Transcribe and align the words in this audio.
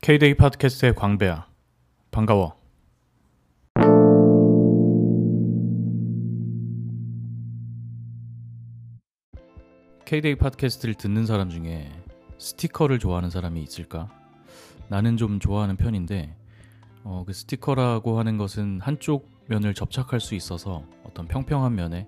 K-데이 0.00 0.34
팟캐스트의 0.34 0.94
광배야. 0.94 1.48
반가워. 2.12 2.56
K-데이 10.04 10.36
팟캐스트를 10.36 10.94
듣는 10.94 11.26
사람 11.26 11.50
중에 11.50 11.90
스티커를 12.38 13.00
좋아하는 13.00 13.28
사람이 13.28 13.60
있을까? 13.60 14.08
나는 14.88 15.16
좀 15.16 15.40
좋아하는 15.40 15.76
편인데 15.76 16.34
어, 17.02 17.24
그 17.26 17.32
스티커라고 17.32 18.18
하는 18.18 18.38
것은 18.38 18.80
한쪽 18.80 19.28
면을 19.46 19.74
접착할 19.74 20.20
수 20.20 20.36
있어서 20.36 20.84
어떤 21.02 21.26
평평한 21.26 21.74
면에 21.74 22.06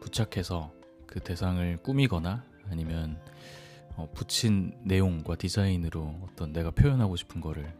부착해서 0.00 0.70
그 1.06 1.20
대상을 1.20 1.78
꾸미거나 1.78 2.44
아니면 2.70 3.18
어, 3.96 4.08
붙인 4.14 4.72
내용과 4.84 5.36
디자인으로 5.36 6.20
어떤 6.24 6.52
내가 6.52 6.70
표현하고 6.70 7.16
싶은 7.16 7.40
거를 7.40 7.72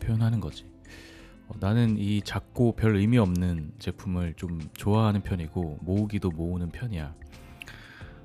표현하는 0.00 0.40
거지. 0.40 0.66
어, 1.48 1.54
나는 1.60 1.96
이 1.98 2.20
작고 2.22 2.76
별 2.76 2.96
의미 2.96 3.18
없는 3.18 3.74
제품을 3.78 4.34
좀 4.34 4.60
좋아하는 4.74 5.22
편이고 5.22 5.78
모으기도 5.82 6.30
모으는 6.30 6.70
편이야. 6.70 7.14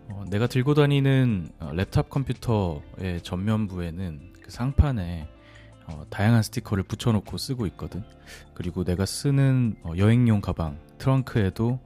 어, 0.10 0.26
내가 0.30 0.48
들고 0.48 0.74
다니는 0.74 1.50
어, 1.60 1.72
랩탑 1.72 2.10
컴퓨터의 2.10 3.22
전면부에는 3.22 4.34
그 4.42 4.52
상판에 4.52 5.30
어, 5.88 6.06
다양한 6.10 6.42
스티커를 6.44 6.84
붙여놓고 6.84 7.38
쓰고 7.38 7.66
있거든. 7.68 8.04
그리고 8.54 8.84
내가 8.84 9.06
쓰는 9.06 9.76
어, 9.84 9.94
여행용 9.98 10.42
가방 10.42 10.80
트렁크에도 10.98 11.80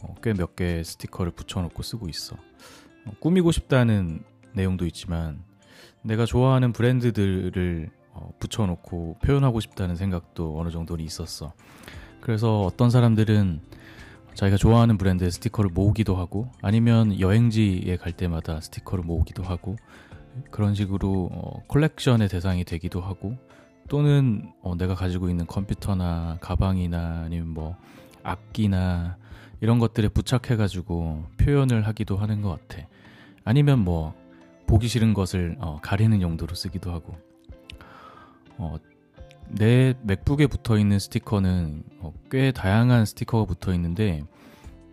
어, 0.00 0.14
꽤몇 0.22 0.56
개의 0.56 0.84
스티커를 0.84 1.32
붙여놓고 1.32 1.82
쓰고 1.82 2.08
있어. 2.08 2.36
어, 3.06 3.12
꾸미고 3.20 3.52
싶다는 3.52 4.22
내용도 4.54 4.86
있지만 4.86 5.42
내가 6.02 6.26
좋아하는 6.26 6.72
브랜드들을 6.72 7.90
어, 8.12 8.30
붙여놓고 8.38 9.18
표현하고 9.24 9.60
싶다는 9.60 9.96
생각도 9.96 10.58
어느 10.58 10.70
정도는 10.70 11.04
있었어. 11.04 11.52
그래서 12.20 12.62
어떤 12.62 12.90
사람들은 12.90 13.60
자기가 14.34 14.56
좋아하는 14.56 14.98
브랜드의 14.98 15.30
스티커를 15.30 15.70
모으기도 15.70 16.16
하고 16.16 16.50
아니면 16.62 17.18
여행지에 17.20 17.96
갈 17.96 18.12
때마다 18.12 18.60
스티커를 18.60 19.04
모으기도 19.04 19.42
하고 19.42 19.76
그런 20.50 20.74
식으로 20.74 21.30
어, 21.32 21.62
콜렉션의 21.68 22.28
대상이 22.28 22.64
되기도 22.64 23.00
하고 23.00 23.36
또는 23.88 24.52
어, 24.62 24.74
내가 24.76 24.94
가지고 24.94 25.28
있는 25.28 25.46
컴퓨터나 25.46 26.38
가방이나 26.40 27.22
아니면 27.26 27.48
뭐 27.48 27.76
악기나 28.22 29.16
이런 29.60 29.78
것들에 29.78 30.08
부착해가지고 30.08 31.24
표현을 31.38 31.86
하기도 31.86 32.16
하는 32.16 32.42
것 32.42 32.68
같아. 32.68 32.86
아니면 33.44 33.80
뭐 33.80 34.14
보기 34.66 34.88
싫은 34.88 35.14
것을 35.14 35.56
어, 35.60 35.78
가리는 35.82 36.20
용도로 36.20 36.54
쓰기도 36.54 36.92
하고. 36.92 37.14
어, 38.56 38.76
내 39.48 39.94
맥북에 40.02 40.46
붙어 40.46 40.78
있는 40.78 40.98
스티커는 40.98 41.84
어, 42.00 42.12
꽤 42.30 42.52
다양한 42.52 43.04
스티커가 43.04 43.44
붙어 43.44 43.74
있는데 43.74 44.22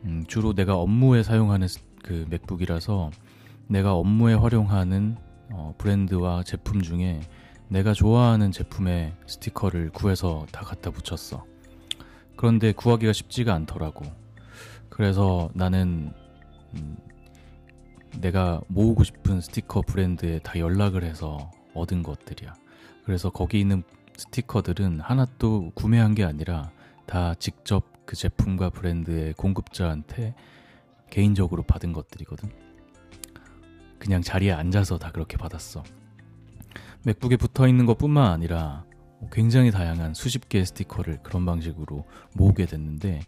음, 0.03 0.25
주로 0.27 0.53
내가 0.53 0.75
업무에 0.75 1.23
사용하는 1.23 1.67
스, 1.67 1.79
그 2.03 2.25
맥북이라서 2.29 3.11
내가 3.67 3.93
업무에 3.93 4.33
활용하는 4.33 5.15
어, 5.51 5.73
브랜드와 5.77 6.43
제품 6.43 6.81
중에 6.81 7.21
내가 7.67 7.93
좋아하는 7.93 8.51
제품의 8.51 9.13
스티커를 9.27 9.91
구해서 9.91 10.45
다 10.51 10.61
갖다 10.61 10.91
붙였어. 10.91 11.45
그런데 12.35 12.73
구하기가 12.73 13.13
쉽지가 13.13 13.53
않더라고. 13.53 14.05
그래서 14.89 15.49
나는 15.53 16.11
음, 16.73 16.97
내가 18.19 18.61
모으고 18.67 19.03
싶은 19.03 19.41
스티커 19.41 19.81
브랜드에 19.81 20.39
다 20.39 20.59
연락을 20.59 21.03
해서 21.03 21.51
얻은 21.73 22.03
것들이야. 22.03 22.53
그래서 23.05 23.29
거기 23.29 23.59
있는 23.59 23.83
스티커들은 24.17 24.99
하나도 24.99 25.71
구매한 25.73 26.13
게 26.13 26.23
아니라 26.23 26.71
다 27.05 27.33
직접 27.35 28.05
그 28.05 28.15
제품과 28.15 28.69
브랜드의 28.71 29.33
공급자한테 29.33 30.35
개인적으로 31.09 31.63
받은 31.63 31.93
것들이거든. 31.93 32.49
그냥 33.99 34.21
자리에 34.21 34.51
앉아서 34.51 34.97
다 34.97 35.11
그렇게 35.11 35.37
받았어. 35.37 35.83
맥북에 37.03 37.37
붙어 37.37 37.67
있는 37.67 37.85
것 37.85 37.97
뿐만 37.97 38.31
아니라 38.31 38.85
굉장히 39.31 39.71
다양한 39.71 40.13
수십 40.13 40.49
개의 40.49 40.65
스티커를 40.65 41.19
그런 41.21 41.45
방식으로 41.45 42.05
모으게 42.33 42.65
됐는데, 42.65 43.21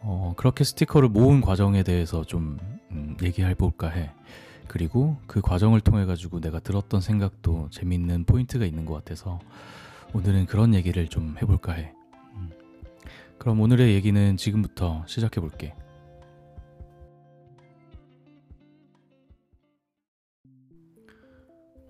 어, 0.00 0.34
그렇게 0.36 0.64
스티커를 0.64 1.08
모은 1.08 1.40
과정에 1.40 1.82
대해서 1.82 2.24
좀 2.24 2.58
음, 2.96 3.16
얘기해 3.22 3.54
볼까 3.54 3.88
해. 3.88 4.10
그리고 4.66 5.16
그 5.26 5.40
과정을 5.40 5.80
통해 5.80 6.06
가지고 6.06 6.40
내가 6.40 6.58
들었던 6.58 7.00
생각도 7.00 7.68
재밌는 7.70 8.24
포인트가 8.24 8.64
있는 8.64 8.84
것 8.84 8.94
같아서 8.94 9.38
오늘은 10.12 10.46
그런 10.46 10.74
얘기를 10.74 11.06
좀 11.08 11.36
해볼까 11.40 11.72
해. 11.72 11.92
음. 12.34 12.50
그럼 13.38 13.60
오늘의 13.60 13.94
얘기는 13.94 14.36
지금부터 14.36 15.04
시작해 15.06 15.40
볼게. 15.40 15.74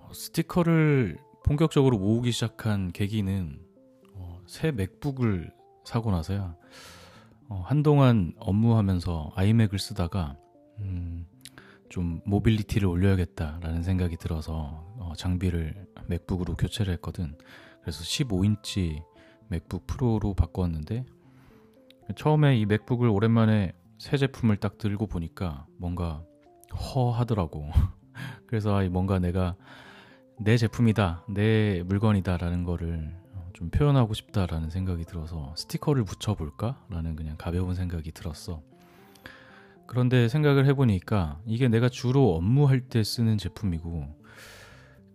어, 0.00 0.12
스티커를 0.12 1.18
본격적으로 1.44 1.98
모으기 1.98 2.32
시작한 2.32 2.90
계기는 2.92 3.60
어, 4.14 4.40
새 4.46 4.72
맥북을 4.72 5.52
사고 5.84 6.10
나서야. 6.10 6.56
어, 7.48 7.62
한동안 7.64 8.34
업무하면서 8.38 9.32
아이맥을 9.36 9.78
쓰다가 9.78 10.36
음, 10.40 10.45
좀 11.88 12.20
mobility를 12.24 12.86
올려야겠다라는 12.88 13.82
생각이 13.82 14.16
들어서 14.16 14.84
어, 14.98 15.12
장비를 15.16 15.86
맥북으로 16.06 16.56
교체를 16.56 16.92
했거든. 16.94 17.36
그래서 17.80 18.02
15인치 18.02 19.02
맥북 19.48 19.86
프로로 19.86 20.34
바꿨는데 20.34 21.04
처음에 22.16 22.56
이 22.58 22.66
맥북을 22.66 23.08
오랜만에 23.08 23.72
새 23.98 24.16
제품을 24.16 24.56
딱 24.56 24.78
들고 24.78 25.06
보니까 25.06 25.66
뭔가 25.78 26.22
허하더라고. 26.74 27.70
그래서 28.46 28.80
뭔가 28.90 29.18
내가 29.18 29.56
내 30.38 30.56
제품이다, 30.56 31.24
내 31.28 31.82
물건이다라는 31.84 32.64
거를 32.64 33.14
좀 33.54 33.70
표현하고 33.70 34.12
싶다라는 34.12 34.68
생각이 34.68 35.04
들어서 35.04 35.54
스티커를 35.56 36.04
붙여볼까라는 36.04 37.16
그냥 37.16 37.36
가벼운 37.38 37.74
생각이 37.74 38.12
들었어. 38.12 38.62
그런데 39.86 40.28
생각을 40.28 40.66
해보니까 40.66 41.40
이게 41.46 41.68
내가 41.68 41.88
주로 41.88 42.34
업무할 42.34 42.80
때 42.80 43.02
쓰는 43.02 43.38
제품이고 43.38 44.06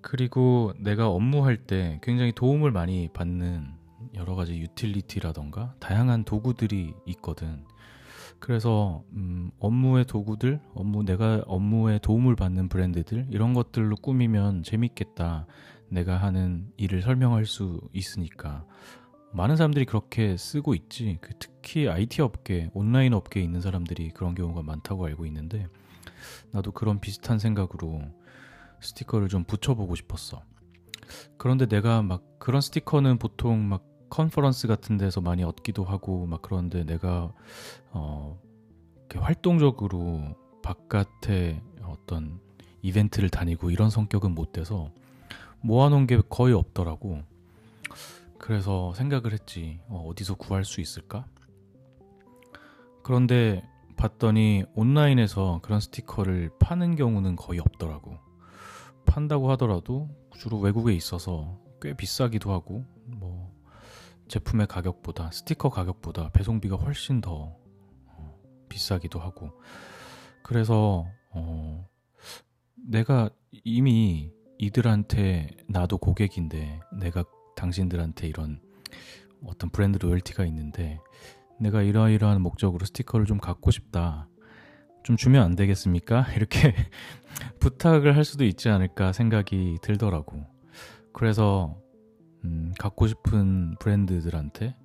그리고 0.02 0.74
내가 0.80 1.09
업무할 1.09 1.58
때 1.58 2.00
굉장히 2.02 2.32
도움을 2.32 2.72
많이 2.72 3.09
받는 3.14 3.74
여러 4.16 4.36
가지 4.36 4.58
유틸리티라던가 4.58 5.76
다양한 5.80 6.24
도구들이 6.24 6.94
있거든. 7.06 7.64
그래서 8.40 9.04
음, 9.14 9.52
업무의 9.59 10.06
도구들, 10.06 10.59
업무 10.74 11.03
내가 11.03 11.44
업무에 11.46 12.00
도움을 12.00 12.36
받는 12.36 12.70
브랜드들 12.70 13.28
이런 13.30 13.53
것들로 13.53 13.96
꾸미면 13.98 14.64
재밌겠다. 14.64 15.46
내가 15.90 16.18
하는 16.18 16.72
일을 16.78 17.02
설명할 17.02 17.46
수 17.46 17.82
있으니까 17.94 18.66
많은 19.34 19.56
사람들이 19.56 19.86
그렇게 19.86 20.36
쓰고 20.36 20.75
있지. 20.75 21.18
그 21.22 21.34
특히 21.40 21.88
IT 21.88 22.22
업계, 22.22 22.69
온라인 22.74 23.14
업계에 23.14 23.44
있는 23.44 23.62
사람들이 23.62 24.09
그런 24.12 24.36
경우가 24.36 24.64
많다고 24.64 25.06
알고 25.06 25.25
있는데 25.25 25.68
나도 26.52 26.72
그런 26.72 27.00
비슷한 27.00 27.40
생각으로 27.40 28.02
스티커를 28.81 29.30
좀 29.30 29.44
붙여보고 29.44 29.96
싶었어. 29.96 30.41
그런데 31.38 31.66
내가 31.66 32.02
막 32.02 32.24
그런 32.40 32.62
스티커는 32.62 33.18
보통 33.18 33.68
막 33.68 33.86
컨퍼런스 34.09 34.68
같은 34.68 34.97
데서 34.97 35.22
많이 35.22 35.44
얻기도 35.44 35.84
하고 35.84 36.25
막 36.25 36.41
그런데 36.41 36.84
내가 36.84 37.34
어 37.91 38.40
활동적으로 39.16 40.36
바깥에 40.62 41.62
어떤 41.84 42.40
이벤트를 42.81 43.30
다니고 43.30 43.72
이런 43.72 43.90
성격은 43.90 44.34
못 44.36 44.52
돼서 44.52 44.91
모아놓은 45.62 46.08
게 46.08 46.22
거의 46.30 46.53
없더라고. 46.53 47.23
그래서 48.41 48.91
생각을 48.96 49.34
했지. 49.34 49.79
어, 49.88 50.03
어디서 50.08 50.34
구할 50.34 50.66
수 50.66 50.82
있을까? 50.82 51.28
그런데 53.03 53.64
봤더니 53.97 54.66
온라인에서 54.73 55.59
그런 55.61 55.79
스티커를 55.79 56.49
파는 56.59 56.96
경우는 56.96 57.35
거의 57.35 57.59
없더라고. 57.59 58.17
판다고 59.05 59.52
하더라도 59.52 60.09
주로 60.35 60.58
외국에 60.58 60.91
있어서 60.93 61.59
꽤 61.79 61.96
비싸기도 61.96 62.52
하고, 62.52 62.84
뭐, 63.05 63.53
제품의 64.28 64.66
가격보다, 64.66 65.29
스티커 65.32 65.70
가격보다 65.70 66.29
배송비가 66.29 66.78
훨씬 66.78 67.22
더 67.22 67.55
어, 68.08 68.40
비싸기도 68.70 69.20
하고. 69.20 69.52
그래서, 70.41 71.05
어, 71.29 71.88
내가 72.76 73.29
이미 73.52 74.32
이들한테 74.58 75.58
나도 75.67 75.99
고객인데 75.99 76.79
내가 76.99 77.23
당신들한테 77.61 78.28
이런 78.28 78.59
어떤 79.46 79.69
브랜드 79.69 79.99
로열티가 79.99 80.46
있는데 80.46 80.99
내가 81.59 81.84
이러이러한 81.84 82.41
목적으로 82.41 82.85
스티커를 82.85 83.28
좀 83.28 83.37
갖고 83.37 83.69
싶다. 83.69 84.28
좀 85.03 85.16
주면 85.16 85.43
안 85.43 85.55
되겠습니까? 85.55 86.25
이렇게 86.35 86.73
부탁을 87.59 88.16
할 88.16 88.25
수도 88.25 88.46
있지 88.46 88.69
않을까 88.69 89.13
생각이 89.13 89.78
들더라고. 89.81 90.46
그래서 91.13 91.78
음, 92.43 92.73
갖고 92.79 93.05
싶은 93.05 93.75
브랜드들한테 93.79 94.75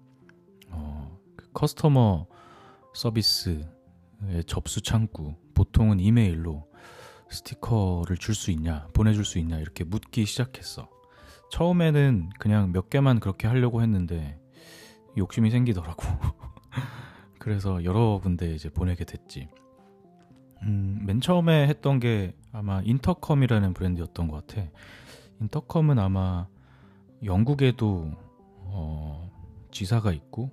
어, 0.71 1.19
그 1.35 1.51
커스터머 1.53 2.27
서비스의 2.95 3.65
접수 4.47 4.83
창구 4.83 5.35
보통은 5.55 6.01
이메일로 6.01 6.67
스티커를 7.31 8.19
줄 8.19 8.35
수 8.35 8.51
있냐 8.51 8.87
보내줄 8.93 9.25
수 9.25 9.39
있냐 9.39 9.59
이렇게 9.59 9.85
묻기 9.85 10.27
시작했어. 10.27 10.96
처음에는 11.51 12.31
그냥 12.39 12.73
몇 12.73 12.91
개만 12.91 13.21
그렇게 13.21 13.47
하려고 13.47 13.83
했는데 13.83 14.39
욕심이 15.17 15.51
생기더라고. 15.51 16.03
그래서 17.39 17.85
여러 17.85 18.21
군데 18.23 18.55
이제 18.55 18.69
보내게 18.69 19.05
됐지. 19.05 19.49
음, 20.63 21.03
맨 21.07 21.21
처음에 21.21 21.69
했던 21.69 22.01
게 22.01 22.35
아마 22.53 22.83
인터컴이라는 22.83 23.75
브랜드였던 23.75 24.29
것 24.29 24.47
같아. 24.47 24.67
인터컴은 25.41 25.99
아마 25.99 26.47
영국에도 27.25 28.11
어, 28.59 29.31
지사가 29.71 30.13
있고 30.13 30.51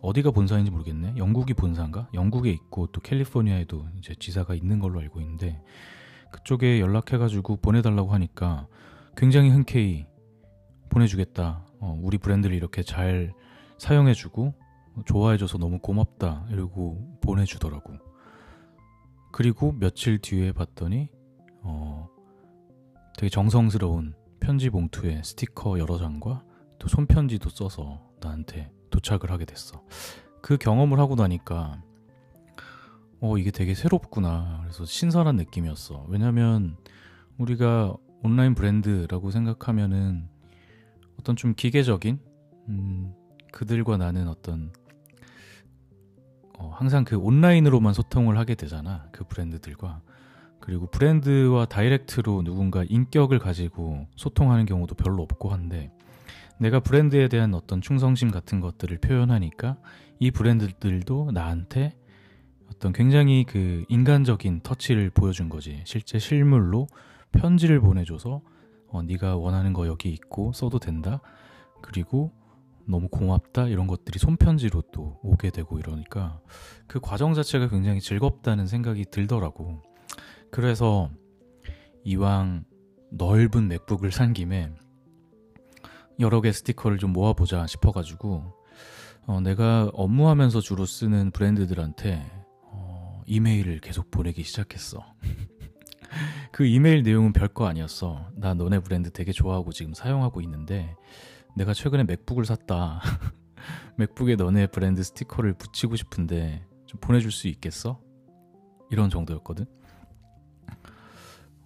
어디가 0.00 0.30
본사인지 0.30 0.70
모르겠네. 0.70 1.14
영국이 1.16 1.54
본사인가? 1.54 2.08
영국에 2.14 2.50
있고 2.50 2.86
또 2.88 3.00
캘리포니아에도 3.00 3.86
이제 3.98 4.14
지사가 4.14 4.54
있는 4.54 4.78
걸로 4.78 5.00
알고 5.00 5.20
있는데 5.20 5.60
그쪽에 6.32 6.80
연락해가지고 6.80 7.56
보내달라고 7.56 8.12
하니까 8.12 8.66
굉장히 9.16 9.50
흔쾌히 9.50 10.06
보내주겠다. 10.88 11.64
어, 11.80 11.98
우리 12.02 12.18
브랜드를 12.18 12.54
이렇게 12.56 12.82
잘 12.82 13.34
사용해주고 13.78 14.54
좋아해줘서 15.04 15.58
너무 15.58 15.78
고맙다. 15.78 16.46
이러고 16.50 17.18
보내주더라고. 17.20 17.94
그리고 19.32 19.72
며칠 19.72 20.18
뒤에 20.18 20.52
봤더니 20.52 21.10
어, 21.62 22.08
되게 23.18 23.28
정성스러운 23.28 24.14
편지 24.40 24.70
봉투에 24.70 25.22
스티커 25.24 25.78
여러 25.78 25.98
장과 25.98 26.44
또 26.78 26.88
손편지도 26.88 27.50
써서 27.50 28.00
나한테 28.20 28.70
도착을 28.90 29.30
하게 29.30 29.44
됐어. 29.44 29.82
그 30.40 30.56
경험을 30.56 30.98
하고 30.98 31.16
나니까 31.16 31.82
어 33.20 33.38
이게 33.38 33.50
되게 33.50 33.74
새롭구나. 33.74 34.60
그래서 34.62 34.84
신선한 34.84 35.36
느낌이었어. 35.36 36.06
왜냐면 36.08 36.76
우리가 37.38 37.96
온라인 38.22 38.54
브랜드라고 38.54 39.30
생각하면은 39.30 40.28
어떤 41.18 41.36
좀 41.36 41.54
기계적인 41.54 42.18
음, 42.68 43.12
그들과 43.52 43.96
나는 43.96 44.28
어떤 44.28 44.72
어, 46.58 46.70
항상 46.74 47.04
그 47.04 47.16
온라인으로만 47.16 47.92
소통을 47.92 48.38
하게 48.38 48.54
되잖아. 48.54 49.08
그 49.12 49.24
브랜드들과. 49.24 50.02
그리고 50.60 50.86
브랜드와 50.86 51.66
다이렉트로 51.66 52.42
누군가 52.42 52.82
인격을 52.82 53.38
가지고 53.38 54.06
소통하는 54.16 54.66
경우도 54.66 54.94
별로 54.94 55.22
없고 55.22 55.50
한데 55.50 55.92
내가 56.58 56.80
브랜드에 56.80 57.28
대한 57.28 57.54
어떤 57.54 57.80
충성심 57.80 58.30
같은 58.30 58.60
것들을 58.60 58.98
표현하니까 58.98 59.76
이 60.18 60.30
브랜드들도 60.30 61.30
나한테 61.32 61.94
어떤 62.70 62.92
굉장히 62.92 63.44
그 63.44 63.84
인간적인 63.88 64.60
터치를 64.62 65.10
보여준 65.10 65.48
거지. 65.48 65.82
실제 65.84 66.18
실물로 66.18 66.88
편지를 67.32 67.80
보내줘서 67.80 68.40
어, 68.88 69.02
네가 69.02 69.36
원하는 69.36 69.72
거 69.72 69.86
여기 69.86 70.10
있고 70.10 70.52
써도 70.52 70.78
된다. 70.78 71.20
그리고 71.82 72.32
너무 72.86 73.08
고맙다 73.08 73.68
이런 73.68 73.86
것들이 73.86 74.18
손편지로 74.18 74.82
또 74.92 75.18
오게 75.22 75.50
되고 75.50 75.78
이러니까 75.78 76.40
그 76.86 77.00
과정 77.00 77.34
자체가 77.34 77.68
굉장히 77.68 78.00
즐겁다는 78.00 78.66
생각이 78.66 79.06
들더라고. 79.10 79.82
그래서 80.50 81.10
이왕 82.04 82.64
넓은 83.10 83.68
맥북을 83.68 84.12
산 84.12 84.32
김에 84.32 84.72
여러 86.20 86.40
개 86.40 86.52
스티커를 86.52 86.98
좀 86.98 87.12
모아보자 87.12 87.66
싶어가지고 87.66 88.54
어, 89.26 89.40
내가 89.40 89.90
업무하면서 89.92 90.60
주로 90.60 90.86
쓰는 90.86 91.32
브랜드들한테 91.32 92.24
어, 92.62 93.22
이메일을 93.26 93.80
계속 93.80 94.10
보내기 94.10 94.44
시작했어. 94.44 95.04
그 96.56 96.64
이메일 96.64 97.02
내용은 97.02 97.34
별거 97.34 97.66
아니었어. 97.66 98.30
나 98.34 98.54
너네 98.54 98.78
브랜드 98.78 99.10
되게 99.10 99.30
좋아하고 99.30 99.72
지금 99.72 99.92
사용하고 99.92 100.40
있는데 100.40 100.96
내가 101.54 101.74
최근에 101.74 102.04
맥북을 102.04 102.46
샀다. 102.46 103.02
맥북에 103.98 104.36
너네 104.36 104.68
브랜드 104.68 105.02
스티커를 105.02 105.52
붙이고 105.52 105.96
싶은데 105.96 106.64
좀 106.86 106.98
보내줄 107.02 107.30
수 107.30 107.48
있겠어? 107.48 108.00
이런 108.90 109.10
정도였거든. 109.10 109.66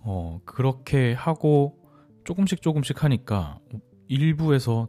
어, 0.01 0.41
그렇게 0.45 1.13
하고 1.13 1.79
조금씩 2.25 2.61
조금씩 2.61 3.05
하니까 3.05 3.61
일부에서 4.09 4.89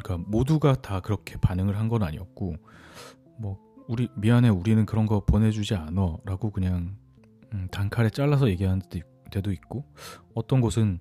그러니까 0.00 0.26
모두가 0.30 0.72
다 0.80 1.00
그렇게 1.00 1.36
반응을 1.36 1.76
한 1.76 1.90
건 1.90 2.02
아니었고 2.02 2.54
뭐 3.38 3.58
우리 3.88 4.08
미안해 4.16 4.48
우리는 4.48 4.86
그런 4.86 5.04
거 5.04 5.20
보내주지 5.26 5.74
않어라고 5.74 6.50
그냥 6.50 6.96
음, 7.52 7.68
단칼에 7.70 8.08
잘라서 8.08 8.48
얘기하는 8.48 8.80
데도 8.88 9.17
있고 9.52 9.84
어떤 10.34 10.60
곳은 10.60 11.00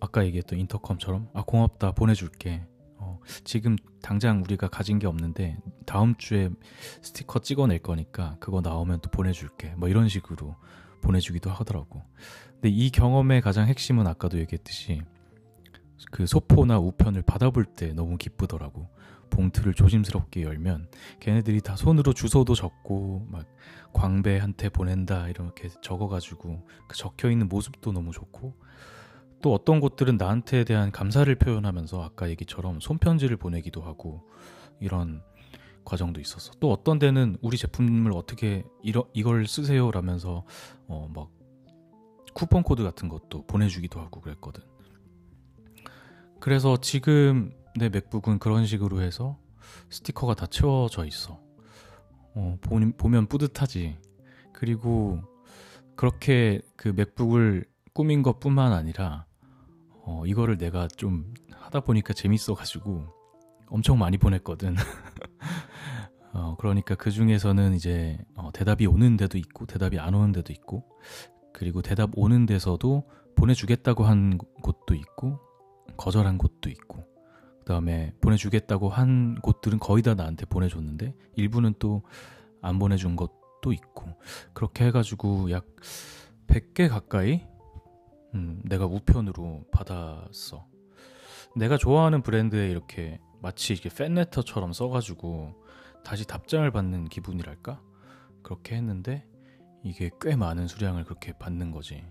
아까 0.00 0.24
얘기했던 0.24 0.58
인터컴처럼 0.58 1.28
아 1.34 1.42
고맙다 1.42 1.92
보내줄게. 1.92 2.66
어, 2.96 3.18
지금 3.44 3.76
당장 4.02 4.42
우리가 4.42 4.68
가진 4.68 4.98
게 4.98 5.06
없는데 5.06 5.56
다음 5.86 6.14
주에 6.16 6.50
스티커 7.02 7.38
찍어낼 7.38 7.78
거니까 7.78 8.36
그거 8.40 8.60
나오면 8.60 9.00
또 9.00 9.10
보내줄게. 9.10 9.74
뭐 9.76 9.88
이런 9.88 10.08
식으로 10.08 10.56
보내주기도 11.00 11.50
하더라고. 11.50 12.02
근데 12.52 12.68
이 12.68 12.90
경험의 12.90 13.40
가장 13.40 13.66
핵심은 13.66 14.06
아까도 14.06 14.38
얘기했듯이 14.38 15.02
그 16.10 16.26
소포나 16.26 16.78
우편을 16.78 17.22
받아볼 17.22 17.64
때 17.64 17.92
너무 17.92 18.16
기쁘더라고. 18.16 18.88
봉투를 19.30 19.74
조심스럽게 19.74 20.42
열면 20.42 20.88
걔네들이 21.20 21.60
다 21.60 21.76
손으로 21.76 22.12
주소도 22.12 22.54
적고 22.54 23.26
막 23.30 23.46
광배한테 23.92 24.68
보낸다 24.68 25.28
이렇게 25.28 25.68
적어가지고 25.82 26.66
그 26.88 26.96
적혀 26.96 27.30
있는 27.30 27.48
모습도 27.48 27.92
너무 27.92 28.12
좋고 28.12 28.54
또 29.42 29.54
어떤 29.54 29.80
곳들은 29.80 30.16
나한테 30.16 30.64
대한 30.64 30.92
감사를 30.92 31.34
표현하면서 31.34 32.02
아까 32.02 32.28
얘기처럼 32.28 32.80
손편지를 32.80 33.36
보내기도 33.36 33.82
하고 33.82 34.22
이런 34.80 35.22
과정도 35.84 36.20
있었어. 36.20 36.52
또 36.60 36.70
어떤 36.70 36.98
데는 36.98 37.38
우리 37.40 37.56
제품을 37.56 38.12
어떻게 38.12 38.64
이러, 38.82 39.06
이걸 39.14 39.46
쓰세요 39.46 39.90
라면서 39.90 40.44
어 40.88 41.08
막 41.14 41.30
쿠폰 42.34 42.62
코드 42.62 42.82
같은 42.82 43.08
것도 43.08 43.46
보내주기도 43.46 44.00
하고 44.00 44.20
그랬거든. 44.20 44.62
그래서 46.38 46.76
지금 46.78 47.52
내 47.76 47.88
맥북은 47.88 48.38
그런 48.38 48.66
식으로 48.66 49.00
해서 49.00 49.38
스티커가 49.90 50.34
다 50.34 50.46
채워져 50.46 51.04
있어. 51.04 51.40
어, 52.34 52.58
보, 52.60 52.78
보면 52.96 53.26
뿌듯하지. 53.26 53.98
그리고 54.52 55.20
그렇게 55.96 56.60
그 56.76 56.88
맥북을 56.88 57.64
꾸민 57.92 58.22
것 58.22 58.40
뿐만 58.40 58.72
아니라, 58.72 59.26
어, 60.02 60.24
이거를 60.26 60.56
내가 60.56 60.88
좀 60.88 61.32
하다 61.52 61.80
보니까 61.80 62.14
재밌어가지고 62.14 63.06
엄청 63.66 63.98
많이 63.98 64.18
보냈거든. 64.18 64.74
어, 66.32 66.56
그러니까 66.58 66.94
그 66.94 67.10
중에서는 67.10 67.74
이제 67.74 68.18
어, 68.34 68.50
대답이 68.52 68.86
오는 68.86 69.16
데도 69.16 69.38
있고, 69.38 69.66
대답이 69.66 69.98
안 69.98 70.14
오는 70.14 70.32
데도 70.32 70.52
있고, 70.52 70.84
그리고 71.52 71.82
대답 71.82 72.10
오는 72.14 72.46
데서도 72.46 73.08
보내주겠다고 73.36 74.04
한 74.04 74.38
곳도 74.38 74.94
있고, 74.94 75.40
거절한 75.96 76.38
곳도 76.38 76.70
있고 76.70 77.09
그다음에 77.70 78.12
보내주겠다고 78.20 78.88
한 78.88 79.36
곳들은 79.40 79.78
거의 79.78 80.02
다 80.02 80.14
나한테 80.14 80.44
보내줬는데 80.46 81.14
일부는 81.36 81.74
또 81.78 82.02
안 82.62 82.78
보내준 82.78 83.16
것도 83.16 83.72
있고 83.72 84.14
그렇게 84.52 84.86
해가지고 84.86 85.50
약 85.50 85.66
100개 86.46 86.88
가까이 86.88 87.46
음, 88.34 88.60
내가 88.64 88.86
우편으로 88.86 89.64
받았어. 89.72 90.66
내가 91.56 91.76
좋아하는 91.76 92.22
브랜드에 92.22 92.70
이렇게 92.70 93.18
마치 93.40 93.72
이렇게 93.72 93.88
팬레터처럼 93.88 94.72
써가지고 94.72 95.54
다시 96.04 96.26
답장을 96.26 96.70
받는 96.70 97.08
기분이랄까? 97.08 97.80
그렇게 98.42 98.76
했는데 98.76 99.26
이게 99.82 100.10
꽤 100.20 100.36
많은 100.36 100.68
수량을 100.68 101.04
그렇게 101.04 101.32
받는 101.32 101.72
거지. 101.72 102.04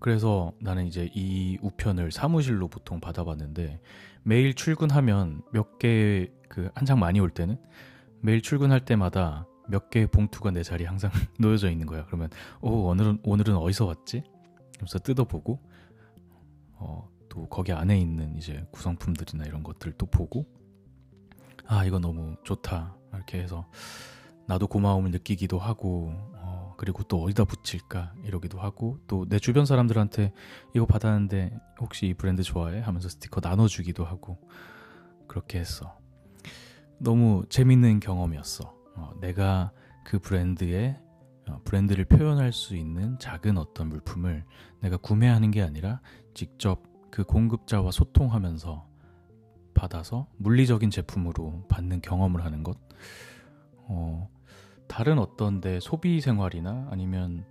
그래서 0.00 0.52
나는 0.60 0.86
이제 0.86 1.10
이 1.14 1.58
우편을 1.60 2.10
사무실로 2.10 2.68
보통 2.68 3.00
받아봤는데 3.00 3.80
매일 4.22 4.54
출근하면 4.54 5.42
몇개그한장 5.52 6.98
많이 6.98 7.20
올 7.20 7.30
때는 7.30 7.56
매일 8.20 8.42
출근할 8.42 8.84
때마다 8.84 9.46
몇 9.68 9.88
개의 9.88 10.08
봉투가 10.08 10.50
내 10.50 10.62
자리에 10.62 10.86
항상 10.86 11.10
놓여져 11.38 11.70
있는 11.70 11.86
거야. 11.86 12.04
그러면 12.06 12.28
오 12.60 12.88
오늘은 12.88 13.20
오늘은 13.22 13.56
어디서 13.56 13.86
왔지? 13.86 14.24
그래서 14.76 14.98
뜯어보고 14.98 15.60
어, 16.74 17.08
또 17.28 17.48
거기 17.48 17.72
안에 17.72 17.98
있는 17.98 18.36
이제 18.36 18.66
구성품들이나 18.72 19.44
이런 19.44 19.62
것들 19.62 19.92
또 19.92 20.06
보고 20.06 20.46
아 21.66 21.84
이거 21.84 21.98
너무 21.98 22.34
좋다 22.42 22.96
이렇게 23.14 23.38
해서 23.40 23.70
나도 24.46 24.66
고마움을 24.66 25.12
느끼기도 25.12 25.58
하고 25.58 26.12
어, 26.12 26.29
그리고 26.80 27.02
또 27.02 27.22
어디다 27.22 27.44
붙일까 27.44 28.14
이러기도 28.24 28.58
하고 28.58 28.96
또 29.06 29.26
내 29.28 29.38
주변 29.38 29.66
사람들한테 29.66 30.32
이거 30.74 30.86
받았는데 30.86 31.54
혹시 31.78 32.06
이 32.06 32.14
브랜드 32.14 32.42
좋아해 32.42 32.80
하면서 32.80 33.10
스티커 33.10 33.42
나눠주기도 33.44 34.02
하고 34.06 34.38
그렇게 35.28 35.58
했어. 35.58 35.98
너무 36.96 37.44
재밌는 37.50 38.00
경험이었어. 38.00 38.74
어, 38.96 39.12
내가 39.20 39.72
그 40.06 40.18
브랜드의 40.20 40.98
어, 41.50 41.60
브랜드를 41.64 42.06
표현할 42.06 42.50
수 42.54 42.74
있는 42.74 43.18
작은 43.18 43.58
어떤 43.58 43.90
물품을 43.90 44.46
내가 44.80 44.96
구매하는 44.96 45.50
게 45.50 45.60
아니라 45.60 46.00
직접 46.32 46.82
그 47.10 47.24
공급자와 47.24 47.90
소통하면서 47.90 48.88
받아서 49.74 50.28
물리적인 50.38 50.88
제품으로 50.88 51.66
받는 51.68 52.00
경험을 52.00 52.42
하는 52.42 52.62
것. 52.62 52.78
어, 53.76 54.30
다른 54.90 55.20
어떤 55.20 55.60
데 55.60 55.78
소비 55.78 56.20
생활이나 56.20 56.88
아니면 56.90 57.46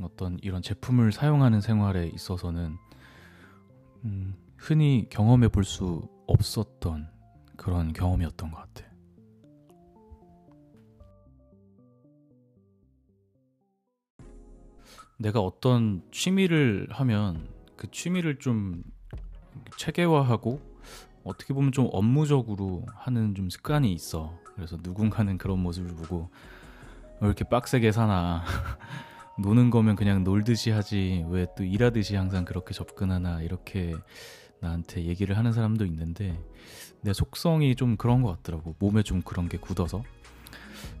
어떤 0.00 0.38
이런 0.42 0.62
제품을 0.62 1.10
사용하는 1.10 1.60
생활에 1.60 2.06
있어서는 2.06 2.76
음, 4.04 4.36
흔히 4.56 5.08
경험해 5.10 5.48
볼 5.48 5.64
수 5.64 6.08
없었던 6.28 7.08
그런 7.56 7.92
경험이었던 7.92 8.52
것 8.52 8.58
같아. 8.58 8.88
내가 15.18 15.40
어떤 15.40 16.02
취미를 16.12 16.86
하면 16.90 17.48
그 17.76 17.90
취미를 17.90 18.38
좀 18.38 18.84
체계화하고 19.76 20.60
어떻게 21.24 21.52
보면 21.52 21.72
좀 21.72 21.88
업무적으로 21.90 22.86
하는 22.94 23.34
좀 23.34 23.50
습관이 23.50 23.92
있어. 23.92 24.38
그래서 24.54 24.78
누군가는 24.80 25.36
그런 25.38 25.58
모습을 25.58 25.96
보고 25.96 26.30
왜 27.20 27.26
이렇게 27.26 27.44
빡세게 27.44 27.92
사나. 27.92 28.44
노는 29.38 29.70
거면 29.70 29.96
그냥 29.96 30.24
놀듯이 30.24 30.70
하지. 30.70 31.24
왜 31.28 31.46
또 31.56 31.64
일하듯이 31.64 32.16
항상 32.16 32.44
그렇게 32.44 32.74
접근하나. 32.74 33.40
이렇게 33.42 33.94
나한테 34.60 35.04
얘기를 35.04 35.36
하는 35.36 35.52
사람도 35.52 35.84
있는데 35.86 36.38
내 37.02 37.12
속성이 37.12 37.74
좀 37.76 37.96
그런 37.96 38.22
것 38.22 38.36
같더라고. 38.36 38.74
몸에 38.78 39.02
좀 39.02 39.22
그런 39.22 39.48
게 39.48 39.58
굳어서. 39.58 40.02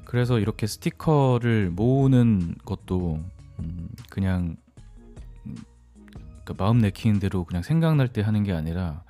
그래서 0.04 0.38
이렇게 0.38 0.66
스티커를 0.66 1.70
모으는 1.70 2.54
것도 2.64 3.20
음 3.60 3.88
그냥 4.10 4.56
음 5.46 5.56
그러니까 6.44 6.64
마음 6.64 6.78
내키는 6.78 7.20
대로 7.20 7.44
그냥 7.44 7.62
생각날 7.62 8.08
때 8.08 8.22
하는 8.22 8.42
게 8.42 8.52
아니라 8.52 9.02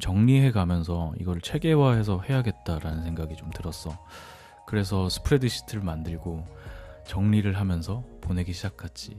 정리해 0.00 0.50
가면서 0.52 1.12
이걸 1.20 1.40
체계화해서 1.40 2.22
해야겠다라는 2.28 3.02
생각이 3.04 3.36
좀 3.36 3.50
들었어. 3.50 3.98
그래서 4.72 5.10
스프레드시트를 5.10 5.82
만들고 5.82 6.46
정리를 7.06 7.52
하면서 7.60 8.02
보내기 8.22 8.54
시작했지. 8.54 9.18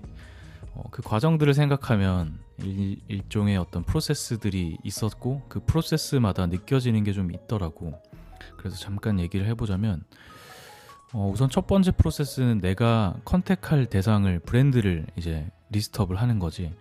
어, 0.74 0.82
그 0.90 1.04
과정들을 1.04 1.54
생각하면 1.54 2.40
일, 2.58 3.00
일종의 3.08 3.58
어떤 3.58 3.84
프로세스들이 3.84 4.80
있었고 4.84 5.44
그 5.50 5.60
프로세스마다 5.64 6.48
느껴지는 6.48 7.04
게 7.04 7.14
좀 7.14 7.32
있더라고. 7.32 8.02
그래서 8.58 8.78
잠깐 8.78 9.20
얘기를 9.20 9.46
해보자면 9.46 10.04
어, 11.14 11.30
우선 11.32 11.52
첫 11.52 11.68
번째 11.68 11.92
프로세스는 11.92 12.60
내가 12.60 13.16
컨택할 13.24 13.86
대상을 13.86 14.40
브랜드를 14.40 15.06
이제 15.18 15.52
리스트업을 15.70 16.16
하는 16.16 16.40
거지. 16.40 16.74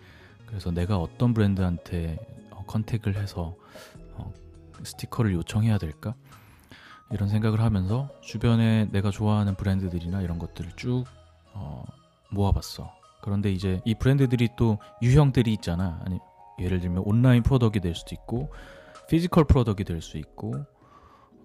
그래서 0.47 0.71
내가 0.71 0.97
어떤 0.97 1.35
브랜드한테 1.35 2.17
어, 2.53 2.65
컨택을 2.67 3.17
해서 3.17 3.55
어, 4.15 4.33
스티커를 4.83 5.35
요청해야 5.35 5.77
될까? 5.77 6.15
이런 7.13 7.29
생각을 7.29 7.61
하면서 7.61 8.09
주변에 8.21 8.89
내가 8.91 9.11
좋아하는 9.11 9.55
브랜드들이나 9.55 10.23
이런 10.23 10.39
것들을 10.39 10.73
쭉 10.77 11.05
어, 11.53 11.85
모아봤어. 12.31 12.91
그런데 13.23 13.53
이제 13.53 13.81
이 13.85 13.95
브랜드들이 13.95 14.51
또 14.57 14.79
유형들이 15.03 15.53
있잖아. 15.55 16.01
아니 16.05 16.19
예를 16.59 16.81
들면 16.81 17.03
online 17.07 17.43
product이 17.43 17.81
될 17.81 17.95
수도 17.95 18.15
있고 18.15 18.53
physical 19.09 19.45
product이 19.45 19.85
될 19.85 20.01
수 20.01 20.17
있고 20.19 20.55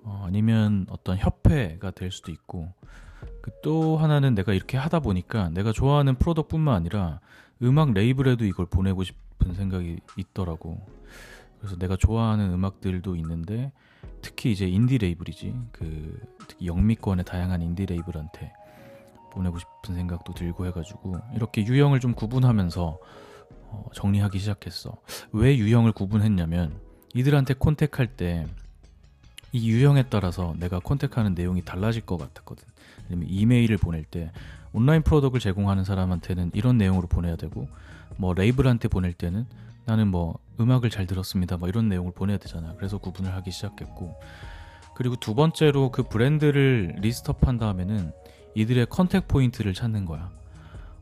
어, 0.03 0.23
아니면 0.25 0.85
어떤 0.89 1.17
협회가 1.17 1.91
될 1.91 2.11
수도 2.11 2.31
있고 2.31 2.73
그 3.41 3.51
또 3.61 3.97
하나는 3.97 4.35
내가 4.35 4.53
이렇게 4.53 4.77
하다 4.77 4.99
보니까 5.01 5.49
내가 5.49 5.71
좋아하는 5.71 6.15
product뿐만 6.15 6.73
아니라 6.75 7.19
음악 7.63 7.91
레이블에도 7.93 8.45
이걸 8.45 8.65
보내고 8.65 9.03
싶은 9.03 9.53
생각이 9.55 9.97
있더라고. 10.17 10.85
그래서 11.59 11.75
내가 11.77 11.95
좋아하는 11.97 12.53
음악들도 12.53 13.15
있는데 13.17 13.71
특히 14.21 14.51
이제 14.51 14.67
인디 14.67 14.97
레이블이지 14.97 15.53
그 15.71 16.19
특히 16.47 16.67
영미권의 16.67 17.25
다양한 17.25 17.61
인디 17.61 17.85
레이블한테 17.85 18.53
보내고 19.31 19.59
싶은 19.59 19.95
생각도 19.95 20.33
들고 20.33 20.65
해가지고 20.67 21.17
이렇게 21.35 21.65
유형을 21.65 21.99
좀 21.99 22.13
구분하면서 22.13 22.99
어, 23.69 23.85
정리하기 23.93 24.39
시작했어. 24.39 24.97
왜 25.31 25.57
유형을 25.57 25.91
구분했냐면 25.91 26.79
이들한테 27.13 27.53
콘택할 27.55 28.07
때 28.07 28.45
이 29.51 29.69
유형에 29.69 30.03
따라서 30.09 30.53
내가 30.59 30.79
콘택하는 30.79 31.33
내용이 31.33 31.63
달라질 31.63 32.05
것 32.05 32.17
같았거든. 32.17 32.65
아니면 33.07 33.27
이메일을 33.29 33.77
보낼 33.77 34.03
때 34.03 34.31
온라인 34.73 35.01
프로덕을 35.01 35.39
제공하는 35.39 35.83
사람한테는 35.83 36.51
이런 36.53 36.77
내용으로 36.77 37.07
보내야 37.07 37.37
되고 37.37 37.67
뭐 38.17 38.33
레이블한테 38.33 38.87
보낼 38.87 39.13
때는 39.13 39.45
나는 39.87 40.09
뭐 40.09 40.37
음악을 40.59 40.89
잘 40.89 41.07
들었습니다. 41.07 41.55
뭐 41.55 41.69
이런 41.69 41.87
내용을 41.87 42.11
보내야 42.11 42.37
되잖아. 42.37 42.73
그래서 42.75 42.97
구분을 42.97 43.33
하기 43.35 43.51
시작했고 43.51 44.19
그리고 44.93 45.15
두 45.15 45.33
번째로 45.33 45.91
그 45.91 46.03
브랜드를 46.03 46.95
list 46.99 47.31
up 47.31 47.47
한 47.47 47.57
다음에는 47.57 48.11
이들의 48.53 48.87
contact 48.89 49.29
point를 49.29 49.73
찾는 49.73 50.05
거야. 50.05 50.29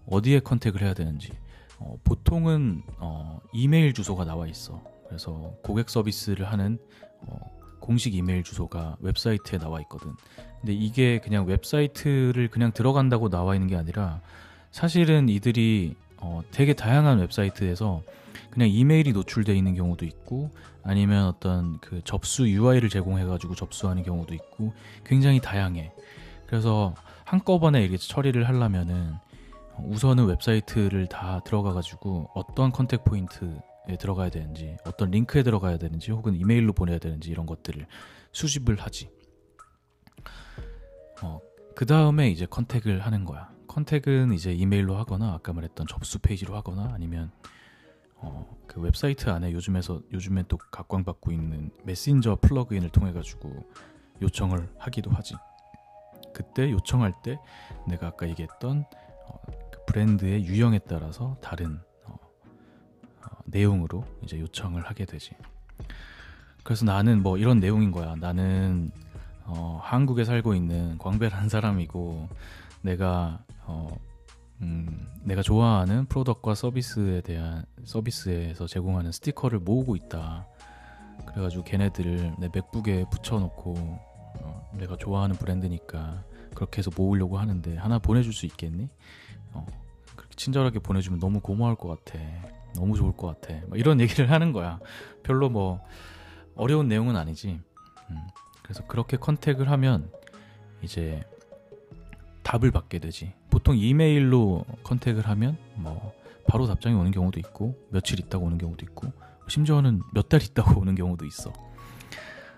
어디에 0.07 0.39
contact를 0.41 0.83
해야 0.83 0.93
되는지. 0.93 1.31
어, 1.79 1.97
보통은 2.03 2.83
어, 2.99 3.39
이메일 3.53 3.93
주소가 3.93 4.23
나와 4.23 4.45
있어. 4.47 4.83
그래서 5.07 5.55
고객 5.63 5.89
서비스를 5.89 6.45
하는 6.45 6.77
어, 7.21 7.39
공식 7.79 8.13
이메일 8.13 8.43
주소가 8.43 8.97
웹사이트에 8.99 9.57
나와 9.57 9.81
있거든. 9.81 10.13
근데 10.59 10.73
이게 10.73 11.19
그냥 11.19 11.47
웹사이트를 11.47 12.49
그냥 12.49 12.71
들어간다고 12.71 13.29
나와 13.29 13.55
있는 13.55 13.67
게 13.67 13.75
아니라 13.75 14.21
사실은 14.69 15.27
이들이 15.27 15.95
어, 16.17 16.43
되게 16.51 16.73
다양한 16.73 17.19
웹사이트에서 17.19 18.03
그냥 18.49 18.69
이메일이 18.69 19.13
노출되어 19.13 19.55
있는 19.55 19.75
경우도 19.75 20.05
있고 20.05 20.51
아니면 20.83 21.25
어떤 21.25 21.79
그 21.79 22.01
접수 22.03 22.47
UI를 22.47 22.89
제공해가지고 22.89 23.55
접수하는 23.55 24.03
경우도 24.03 24.33
있고 24.33 24.73
굉장히 25.03 25.39
다양해. 25.39 25.91
그래서 26.47 26.93
한꺼번에 27.23 27.81
이렇게 27.81 27.97
처리를 27.97 28.47
하려면은 28.47 29.15
우선은 29.83 30.25
웹사이트를 30.27 31.07
다 31.07 31.41
들어가가지고 31.43 32.29
어떤 32.33 32.71
contact 32.71 33.03
point에 33.03 33.97
들어가야 33.99 34.29
되는지 34.29 34.77
어떤 34.85 35.11
링크에 35.11 35.43
들어가야 35.43 35.77
되는지 35.77 36.11
혹은 36.11 36.35
이메일로 36.35 36.73
보내야 36.73 36.99
되는지 36.99 37.29
이런 37.29 37.45
것들을 37.45 37.85
수집을 38.31 38.79
하지. 38.79 39.09
어, 41.21 41.39
그 41.75 41.85
다음에 41.85 42.29
이제 42.29 42.45
contact을 42.45 42.99
하는 42.99 43.25
거야. 43.25 43.49
contact은 43.67 44.33
이제 44.33 44.53
이메일로 44.53 44.95
하거나 44.95 45.33
아까 45.33 45.51
말했던 45.51 45.87
접수 45.87 46.19
페이지로 46.19 46.55
하거나 46.55 46.91
아니면 46.93 47.31
어, 48.15 48.57
그 48.67 48.81
웹사이트 48.81 49.29
안에 49.29 49.51
요즘에서 49.51 50.01
요즘에 50.11 50.43
또 50.47 50.57
각광받고 50.57 51.31
있는 51.31 51.71
메신저 51.83 52.37
플러그인을 52.41 52.89
통해 52.89 53.11
가지고 53.11 53.65
요청을 54.21 54.69
하기도 54.77 55.11
하지. 55.11 55.35
그때 56.33 56.71
요청할 56.71 57.13
때 57.23 57.39
내가 57.87 58.07
아까 58.07 58.27
얘기했던 58.27 58.85
어, 59.27 59.41
그 59.71 59.85
브랜드의 59.85 60.45
유형에 60.45 60.79
따라서 60.79 61.37
다른 61.41 61.79
어, 62.05 62.13
어, 62.13 63.27
내용으로 63.45 64.03
이제 64.23 64.39
요청을 64.39 64.85
하게 64.85 65.05
되지. 65.05 65.35
그래서 66.63 66.85
나는 66.85 67.21
뭐 67.21 67.37
이런 67.37 67.59
내용인 67.59 67.91
거야. 67.91 68.15
나는 68.15 68.91
어, 69.45 69.79
한국에 69.81 70.25
살고 70.25 70.55
있는 70.55 70.97
광배라는 70.97 71.49
사람이고 71.49 72.27
내가 72.81 73.43
어, 73.63 73.95
음, 74.61 75.07
내가 75.23 75.41
좋아하는 75.41 76.05
프로덕트와 76.05 76.55
서비스에 76.55 77.21
대한 77.21 77.65
서비스에서 77.83 78.67
제공하는 78.67 79.11
스티커를 79.11 79.59
모으고 79.59 79.95
있다. 79.95 80.47
그래가지고 81.27 81.63
걔네들을 81.63 82.35
내 82.39 82.49
맥북에 82.53 83.05
붙여놓고 83.11 83.73
어, 84.41 84.71
내가 84.77 84.97
좋아하는 84.97 85.35
브랜드니까 85.35 86.23
그렇게 86.53 86.79
해서 86.79 86.91
모으려고 86.95 87.37
하는데 87.37 87.75
하나 87.77 87.99
보내줄 87.99 88.33
수 88.33 88.45
있겠니? 88.45 88.89
어, 89.53 89.65
그렇게 90.15 90.35
친절하게 90.35 90.79
보내주면 90.79 91.19
너무 91.19 91.39
고마울 91.39 91.75
것 91.75 92.03
같아. 92.03 92.19
너무 92.75 92.95
좋을 92.95 93.13
것 93.13 93.27
같아. 93.27 93.59
이런 93.73 93.99
얘기를 94.01 94.31
하는 94.31 94.51
거야. 94.51 94.79
별로 95.23 95.49
뭐 95.49 95.81
어려운 96.55 96.87
내용은 96.87 97.15
아니지. 97.15 97.59
음, 98.09 98.17
그래서 98.63 98.85
그렇게 98.87 99.17
컨택을 99.17 99.69
하면 99.69 100.09
이제 100.81 101.23
답을 102.45 102.71
받게 102.71 102.99
되지. 102.99 103.33
보통 103.49 103.75
이메일로 103.75 104.63
contact을 104.83 105.27
하면 105.27 105.57
뭐 105.73 106.13
바로 106.47 106.67
답장이 106.67 106.95
오는 106.95 107.11
경우도 107.11 107.39
있고 107.39 107.75
며칠 107.89 108.19
있다가 108.19 108.45
오는 108.45 108.57
경우도 108.57 108.85
있고 108.85 109.11
심지어는 109.47 110.01
몇 110.13 110.29
달 110.29 110.41
있다가 110.41 110.75
오는 110.79 110.95
경우도 110.95 111.25
있어. 111.25 111.51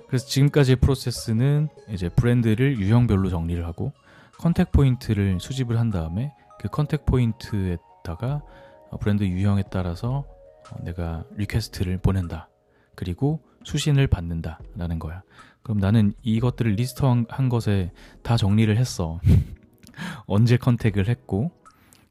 그래서 0.08 0.25
지금까지의 0.27 0.77
프로세스는 0.77 1.70
이제 1.89 2.10
브랜드를 2.10 2.79
유형별로 2.79 3.29
정리를 3.29 3.65
하고 3.65 3.91
contact 4.38 4.72
point를 4.72 5.39
수집을 5.39 5.79
한 5.79 5.89
다음에 5.89 6.34
그 6.60 6.67
contact 6.70 7.06
point에다가 7.06 8.41
어, 8.89 8.98
브랜드 8.98 9.24
유형에 9.24 9.63
따라서 9.72 10.25
어, 10.70 10.84
내가 10.84 11.24
request를 11.36 11.98
보낸다. 11.98 12.50
그리고 12.96 13.41
수신을 13.63 14.08
받는다라는 14.08 15.00
거야. 15.00 15.24
그럼 15.62 15.79
나는 15.79 16.13
이것들을 16.24 16.74
리스트한 16.74 17.50
것에 17.50 17.91
다 18.24 18.38
정리를 18.38 18.75
했어. 18.77 19.20
언제 20.27 20.58
contact을 20.58 21.08
했고, 21.08 21.51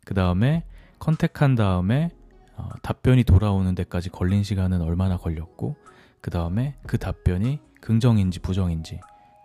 그 0.05 0.15
다음에 0.15 0.65
contact한 0.99 1.55
다음에 1.55 2.11
어, 2.57 2.71
답변이 2.83 3.23
돌아오는 3.25 3.75
데까지 3.75 4.09
걸린 4.11 4.43
시간은 4.43 4.81
얼마나 4.81 5.17
걸렸고, 5.17 5.77
그 6.21 6.31
다음에 6.31 6.77
그 6.87 6.99
답변이 6.99 7.61
긍정인지 7.81 8.41
부정인지, 8.41 9.01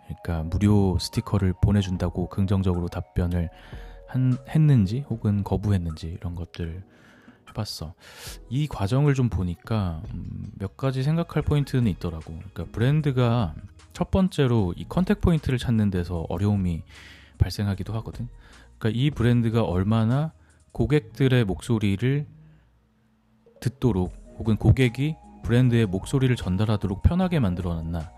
그러니까 0.06 0.42
무료 0.44 0.98
스티커를 0.98 1.54
보내준다고 1.62 2.28
긍정적으로 2.28 2.88
답변을 2.88 3.50
한, 4.08 4.36
했는지 4.48 5.04
혹은 5.08 5.44
거부했는지 5.44 6.08
이런 6.08 6.34
것들 6.34 6.82
해봤어. 7.48 7.94
이 8.48 8.66
과정을 8.66 9.14
좀 9.14 9.28
보니까 9.28 10.02
음, 10.12 10.50
몇 10.58 10.76
가지 10.76 11.02
생각할 11.02 11.42
포인트는 11.42 11.86
있더라고. 11.92 12.34
그러니까 12.34 12.64
브랜드가 12.72 13.54
첫 13.92 14.10
번째로 14.10 14.74
이 14.76 14.84
contact 14.88 15.20
point를 15.20 15.58
찾는 15.58 15.90
데서 15.90 16.26
어려움이 16.28 16.82
발생하기도 17.42 17.92
하거든. 17.94 18.28
그러니까 18.78 19.00
이 19.00 19.10
브랜드가 19.10 19.64
얼마나 19.64 20.32
고객들의 20.72 21.44
목소리를 21.44 22.26
듣도록 23.60 24.12
혹은 24.38 24.56
고객이 24.56 25.16
브랜드의 25.44 25.86
목소리를 25.86 26.34
전달하도록 26.36 27.02
편하게 27.02 27.40
만들어놨나 27.40 28.10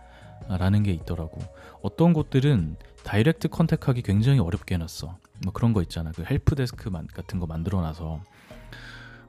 라는 0.49 0.83
게 0.83 0.93
있더라고. 0.93 1.41
어떤 1.83 2.13
곳들은 2.13 2.77
direct 3.03 3.49
contact하기 3.49 4.03
굉장히 4.03 4.39
어렵게 4.39 4.75
해놨어. 4.75 5.19
뭐 5.45 5.53
그런 5.53 5.73
거 5.73 5.83
있잖아. 5.83 6.13
그 6.13 6.23
help 6.25 6.55
desk 6.55 6.91
같은 6.91 7.41
거 7.41 7.47
만들어놔서 7.47 8.21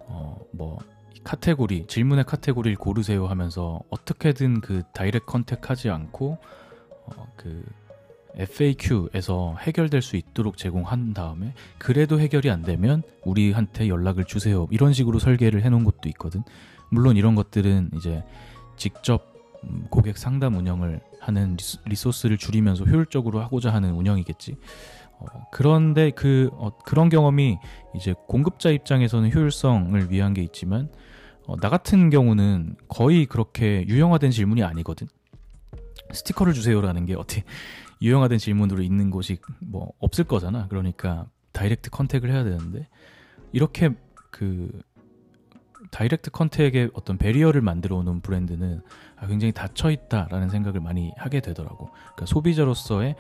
어뭐 0.08 0.80
카테고리 1.24 1.88
질문의 1.88 2.24
카테고리를 2.26 2.78
고르세요 2.78 3.26
하면서 3.26 3.82
어떻게든 3.90 4.62
그 4.62 4.84
direct 4.94 5.26
contact하지 5.26 5.90
않고 5.90 6.38
어, 7.08 7.28
그 7.36 7.66
FAQ에서 8.38 9.56
해결될 9.60 10.02
수 10.02 10.18
있도록 10.18 10.58
제공한 10.58 11.14
다음에 11.14 11.54
그래도 11.78 12.20
해결이 12.20 12.50
안 12.50 12.64
되면 12.64 13.02
우리한테 13.24 13.88
연락을 13.88 14.26
주세요 14.26 14.68
이런 14.72 14.94
식으로 14.94 15.20
설계를 15.20 15.64
해놓은 15.64 15.84
것도 15.84 16.10
있거든 16.10 16.44
물론 16.90 17.18
이런 17.18 17.36
것들은 17.36 17.92
이제 17.96 18.24
직접 18.78 19.34
음, 19.64 19.88
고객 19.90 20.18
상담 20.18 20.56
운영을 20.56 21.02
하는 21.20 21.58
리소스를 21.86 22.38
줄이면서 22.38 22.86
효율적으로 22.86 23.42
하고자 23.42 23.74
하는 23.74 23.94
운영이겠지. 23.94 24.58
어, 25.18 25.26
그런데 25.52 26.12
그 26.12 26.50
어, 26.54 26.72
그런 26.86 27.10
경험이 27.10 27.58
이제 27.96 28.14
공급자 28.28 28.70
입장에서는 28.70 29.34
효율성을 29.34 30.12
위한 30.12 30.34
게 30.34 30.44
있지만 30.44 30.90
어, 31.48 31.56
나 31.58 31.70
같은 31.70 32.10
경우는 32.10 32.76
거의 32.88 33.26
그렇게 33.26 33.86
유형화된 33.88 34.32
질문이 34.32 34.64
아니거든. 34.64 35.08
스티커를 36.12 36.54
주세요라는 36.54 37.06
게 37.06 37.16
어떻게 37.16 37.44
유형화된 38.02 38.38
질문으로 38.38 38.82
있는 38.82 39.10
곳이 39.10 39.38
뭐 39.60 39.92
없을 40.00 40.26
거잖아. 40.26 40.68
그러니까 40.68 41.28
direct 41.52 41.90
contact을 41.90 42.32
해야 42.32 42.44
되는데 42.44 42.88
이렇게 43.52 43.90
그 44.32 44.70
direct 45.92 46.32
contact의 46.32 46.92
어떤 46.94 47.18
barrier를 47.18 47.62
만들어 47.62 47.96
놓은 47.98 48.22
브랜드는 48.22 48.82
아, 49.18 49.28
굉장히 49.28 49.54
닫혀 49.54 49.92
있다라는 49.92 50.50
생각을 50.50 50.82
많이 50.82 51.12
하게 51.18 51.40
되더라고. 51.40 51.90
그러니까 51.92 52.26
소비자로서의 52.26 53.16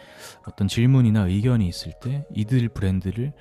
어떤 0.47 0.67
질문이나 0.67 1.27
의견이 1.27 1.67
있을 1.67 1.93
때 2.01 2.25
이들 2.33 2.69
브랜드를 2.69 3.33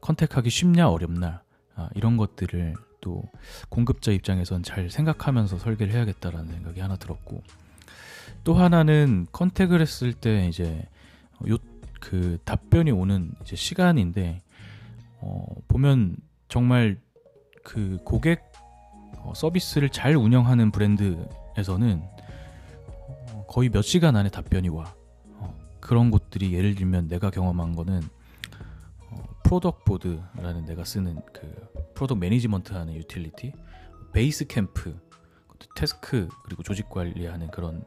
contact하기 0.00 0.50
쉽냐 0.50 0.88
어렵나 0.88 1.42
아, 1.76 1.88
이런 1.94 2.16
것들을 2.16 2.74
또 3.00 3.22
공급자 3.68 4.12
입장에선 4.12 4.62
잘 4.62 4.90
생각하면서 4.90 5.58
설계를 5.58 5.92
해야겠다라는 5.92 6.48
생각이 6.48 6.80
하나 6.80 6.96
들었고 6.96 7.42
또 8.44 8.54
하나는 8.54 9.26
contact을 9.32 9.80
했을 9.80 10.12
때 10.12 10.46
이제 10.48 10.86
요 11.48 11.58
그 12.04 12.36
답변이 12.44 12.90
오는 12.90 13.32
이제 13.42 13.56
시간인데 13.56 14.42
어, 15.20 15.46
보면 15.68 16.16
정말 16.48 17.00
그 17.62 17.98
고객 18.04 18.42
어, 19.20 19.32
서비스를 19.34 19.88
잘 19.88 20.14
운영하는 20.14 20.70
브랜드에서는 20.70 22.02
어, 23.32 23.46
거의 23.48 23.70
몇 23.70 23.80
시간 23.80 24.16
안에 24.16 24.28
답변이 24.28 24.68
와. 24.68 24.94
어, 25.38 25.54
그런 25.80 26.10
곳들이 26.10 26.52
예를 26.52 26.74
들면 26.74 27.08
내가 27.08 27.30
경험한 27.30 27.74
거는 27.74 28.02
Productboard라는 29.42 30.66
내가 30.66 30.84
쓰는 30.84 31.22
그 31.32 31.50
product 31.94 32.18
management 32.18 32.74
하는 32.74 32.94
유틸리티, 32.94 33.52
Basecamp, 34.12 34.94
task 35.74 36.28
그리고 36.44 36.62
조직 36.62 36.90
관리하는 36.90 37.50
그런 37.50 37.82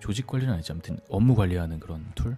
조직 0.00 0.26
관리는 0.26 0.52
아니지 0.52 0.72
아무튼 0.72 0.98
업무 1.08 1.34
관리하는 1.34 1.80
그런 1.80 2.04
툴. 2.14 2.36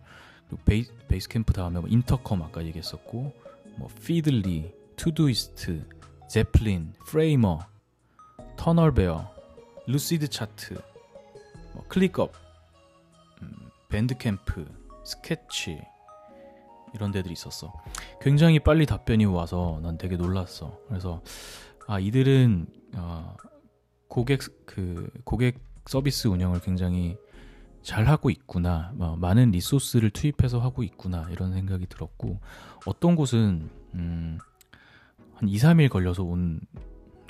그리고 0.49 0.62
베이, 0.64 0.85
Basecamp 1.09 1.52
다음에 1.53 1.81
뭐 1.81 1.88
Intercom 1.88 2.42
아까 2.42 2.64
얘기했었고, 2.64 3.33
뭐 3.77 3.88
Feedly, 4.04 4.74
Todoist, 4.96 5.87
Zeplin, 6.28 6.92
Framer, 7.06 7.61
TunnelBear, 8.56 9.30
Lucidchart, 9.87 10.74
뭐 11.75 11.85
ClickUp, 11.88 12.33
음, 13.42 13.53
Bandcamp, 13.88 14.66
Sketch 15.04 15.80
이런 16.94 17.11
데들이 17.11 17.33
있었어. 17.33 17.73
굉장히 18.20 18.59
빨리 18.59 18.87
답변이 18.87 19.25
와서 19.25 19.81
난 19.83 19.96
되게 19.99 20.16
놀랐어. 20.16 20.79
그래서 20.88 21.23
아 21.87 21.99
이들은 21.99 22.66
어, 22.96 23.37
고객 24.09 24.40
그 24.66 25.11
고객 25.25 25.59
서비스 25.87 26.29
운영을 26.29 26.61
굉장히 26.61 27.16
잘 27.82 28.06
하고 28.06 28.30
있구나. 28.30 28.92
뭐, 28.94 29.16
많은 29.16 29.50
리소스를 29.52 30.10
투입해서 30.10 30.60
하고 30.60 30.82
있구나. 30.82 31.26
이런 31.30 31.52
생각이 31.52 31.86
들었고 31.86 32.40
어떤 32.86 33.16
곳은 33.16 33.70
음, 33.94 34.38
한 35.34 35.48
2, 35.48 35.56
3일 35.56 35.88
걸려서 35.88 36.22
온 36.22 36.60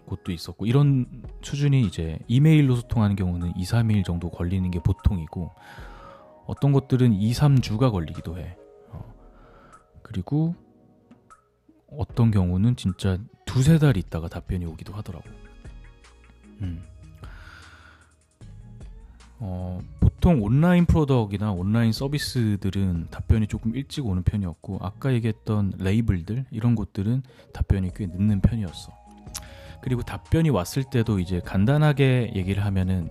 곳도 0.06 0.32
있었고 0.32 0.66
이런 0.66 1.06
수준이 1.42 1.82
이제 1.82 2.18
이메일로 2.26 2.74
소통하는 2.76 3.14
경우는 3.14 3.56
2, 3.56 3.62
3일 3.62 4.04
정도 4.04 4.28
걸리는 4.28 4.68
게 4.70 4.80
보통이고 4.80 5.52
어떤 6.46 6.72
것들은 6.72 7.12
2, 7.12 7.30
3주가 7.32 7.92
걸리기도 7.92 8.38
해. 8.38 8.56
어. 8.88 9.14
그리고 10.02 10.56
어떤 11.92 12.32
경우는 12.32 12.74
진짜 12.74 13.18
두세 13.46 13.78
달 13.78 13.96
있다가 13.96 14.28
답변이 14.28 14.64
오기도 14.66 14.92
하더라고. 14.94 15.28
음. 16.62 16.82
어, 19.38 19.80
보통 20.20 20.42
온라인 20.42 20.84
프로덕이나 20.84 21.50
온라인 21.50 21.92
서비스들은 21.92 23.06
답변이 23.10 23.46
조금 23.46 23.74
일찍 23.74 24.04
오는 24.04 24.22
편이었고 24.22 24.80
아까 24.82 25.14
얘기했던 25.14 25.72
레이블들 25.78 26.44
이런 26.50 26.74
곳들은 26.74 27.22
답변이 27.54 27.90
꽤 27.96 28.06
늦는 28.06 28.42
편이었어. 28.42 28.92
그리고 29.80 30.02
답변이 30.02 30.50
왔을 30.50 30.84
때도 30.84 31.20
이제 31.20 31.40
간단하게 31.42 32.32
얘기를 32.34 32.66
하면은 32.66 33.08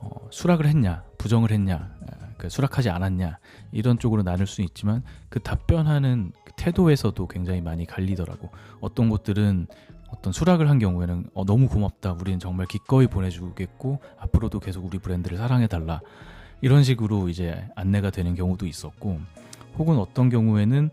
어, 0.00 0.10
수락을 0.32 0.66
했냐, 0.66 1.04
부정을 1.16 1.52
했냐, 1.52 1.94
그 2.38 2.48
수락하지 2.48 2.90
않았냐 2.90 3.38
이런 3.70 4.00
쪽으로 4.00 4.24
나눌 4.24 4.48
수 4.48 4.62
있지만 4.62 5.04
그 5.28 5.38
답변하는 5.38 6.32
그 6.44 6.54
태도에서도 6.56 7.24
굉장히 7.28 7.60
많이 7.60 7.86
갈리더라고. 7.86 8.50
어떤 8.80 9.10
곳들은 9.10 9.68
어떤 10.12 10.32
수락을 10.32 10.68
한 10.68 10.78
경우에는 10.78 11.30
어, 11.34 11.44
너무 11.44 11.68
고맙다. 11.68 12.12
우리는 12.12 12.38
정말 12.38 12.66
기꺼이 12.66 13.06
보내주겠고 13.06 14.00
앞으로도 14.18 14.60
계속 14.60 14.84
우리 14.84 14.98
브랜드를 14.98 15.38
사랑해 15.38 15.66
달라. 15.66 16.00
이런 16.60 16.84
식으로 16.84 17.28
이제 17.28 17.66
안내가 17.74 18.10
되는 18.10 18.36
경우도 18.36 18.66
있었고, 18.66 19.18
혹은 19.78 19.98
어떤 19.98 20.28
경우에는 20.28 20.90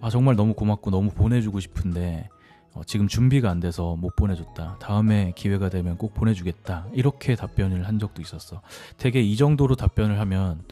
아 0.00 0.10
정말 0.10 0.34
너무 0.34 0.54
고맙고 0.54 0.90
너무 0.90 1.10
보내주고 1.10 1.60
싶은데 1.60 2.28
어, 2.74 2.82
지금 2.84 3.06
준비가 3.06 3.50
안 3.50 3.60
돼서 3.60 3.94
못 3.94 4.16
보내줬다. 4.16 4.78
다음에 4.80 5.32
기회가 5.36 5.68
되면 5.68 5.96
꼭 5.96 6.14
보내주겠다. 6.14 6.86
이렇게 6.92 7.36
답변을 7.36 7.86
한 7.86 7.98
적도 7.98 8.22
있었어. 8.22 8.62
되게 8.96 9.20
이 9.20 9.36
정도로 9.36 9.76
답변을 9.76 10.18
하면 10.18 10.64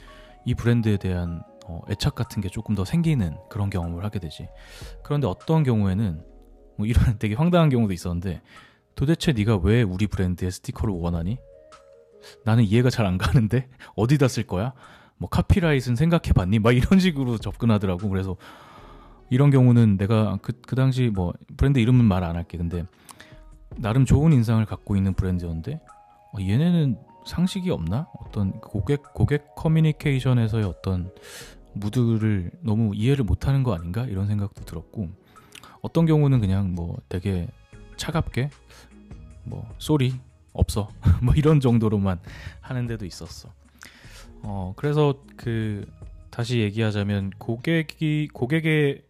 이 0.44 0.54
브랜드에 0.54 0.96
대한 0.96 1.42
어, 1.66 1.82
애착 1.90 2.14
같은 2.14 2.40
게 2.42 2.48
조금 2.48 2.74
더 2.74 2.84
생기는 2.84 3.36
그런 3.50 3.70
경험을 3.70 4.04
하게 4.04 4.18
되지. 4.18 4.48
그런데 5.02 5.26
어떤 5.26 5.62
경우에는 5.62 6.29
뭐 6.80 6.86
이런 6.86 7.18
되게 7.18 7.34
황당한 7.34 7.68
경우도 7.68 7.92
있었는데 7.92 8.40
도대체 8.94 9.32
네가 9.32 9.58
왜 9.58 9.82
우리 9.82 10.06
브랜드의 10.06 10.50
스티커를 10.50 10.94
원하니? 10.94 11.36
나는 12.44 12.64
이해가 12.64 12.88
잘 12.90 13.04
안 13.06 13.18
가는데 13.18 13.68
어디다 13.96 14.28
쓸 14.28 14.46
거야? 14.46 14.72
뭐 15.18 15.28
카피라이트는 15.28 15.96
생각해 15.96 16.32
봤니? 16.34 16.58
막 16.58 16.72
이런 16.74 16.98
식으로 16.98 17.36
접근하더라고. 17.36 18.08
그래서 18.08 18.36
이런 19.28 19.50
경우는 19.50 19.98
내가 19.98 20.38
그, 20.40 20.52
그 20.66 20.74
당시 20.74 21.10
뭐 21.14 21.34
브랜드 21.58 21.78
이름은 21.78 22.04
말 22.04 22.24
안 22.24 22.36
할게. 22.36 22.56
근데 22.56 22.84
나름 23.76 24.06
좋은 24.06 24.32
인상을 24.32 24.64
갖고 24.64 24.96
있는 24.96 25.12
브랜드였는데 25.14 25.80
어, 26.32 26.38
얘네는 26.40 26.96
상식이 27.26 27.70
없나? 27.70 28.06
어떤 28.20 28.52
고객 28.60 29.12
고객 29.12 29.54
커뮤니케이션에서의 29.54 30.64
어떤 30.64 31.10
무드를 31.74 32.50
너무 32.62 32.94
이해를 32.94 33.24
못하는 33.24 33.62
거 33.62 33.74
아닌가 33.74 34.04
이런 34.06 34.26
생각도 34.26 34.64
들었고 34.64 35.10
어떤 35.82 36.06
경우는 36.06 36.40
그냥 36.40 36.74
뭐 36.74 36.98
되게 37.08 37.48
차갑게 37.96 38.50
뭐 39.44 39.68
sorry 39.78 40.14
없어. 40.52 40.88
뭐 41.22 41.34
이런 41.34 41.60
정도로만 41.60 42.20
하는 42.60 42.86
데도 42.86 43.06
있었어. 43.06 43.52
어 44.42 44.72
그래서 44.76 45.22
그 45.36 45.86
다시 46.30 46.60
얘기하자면 46.60 47.30
고객이 47.38 48.28
고객의 48.32 49.02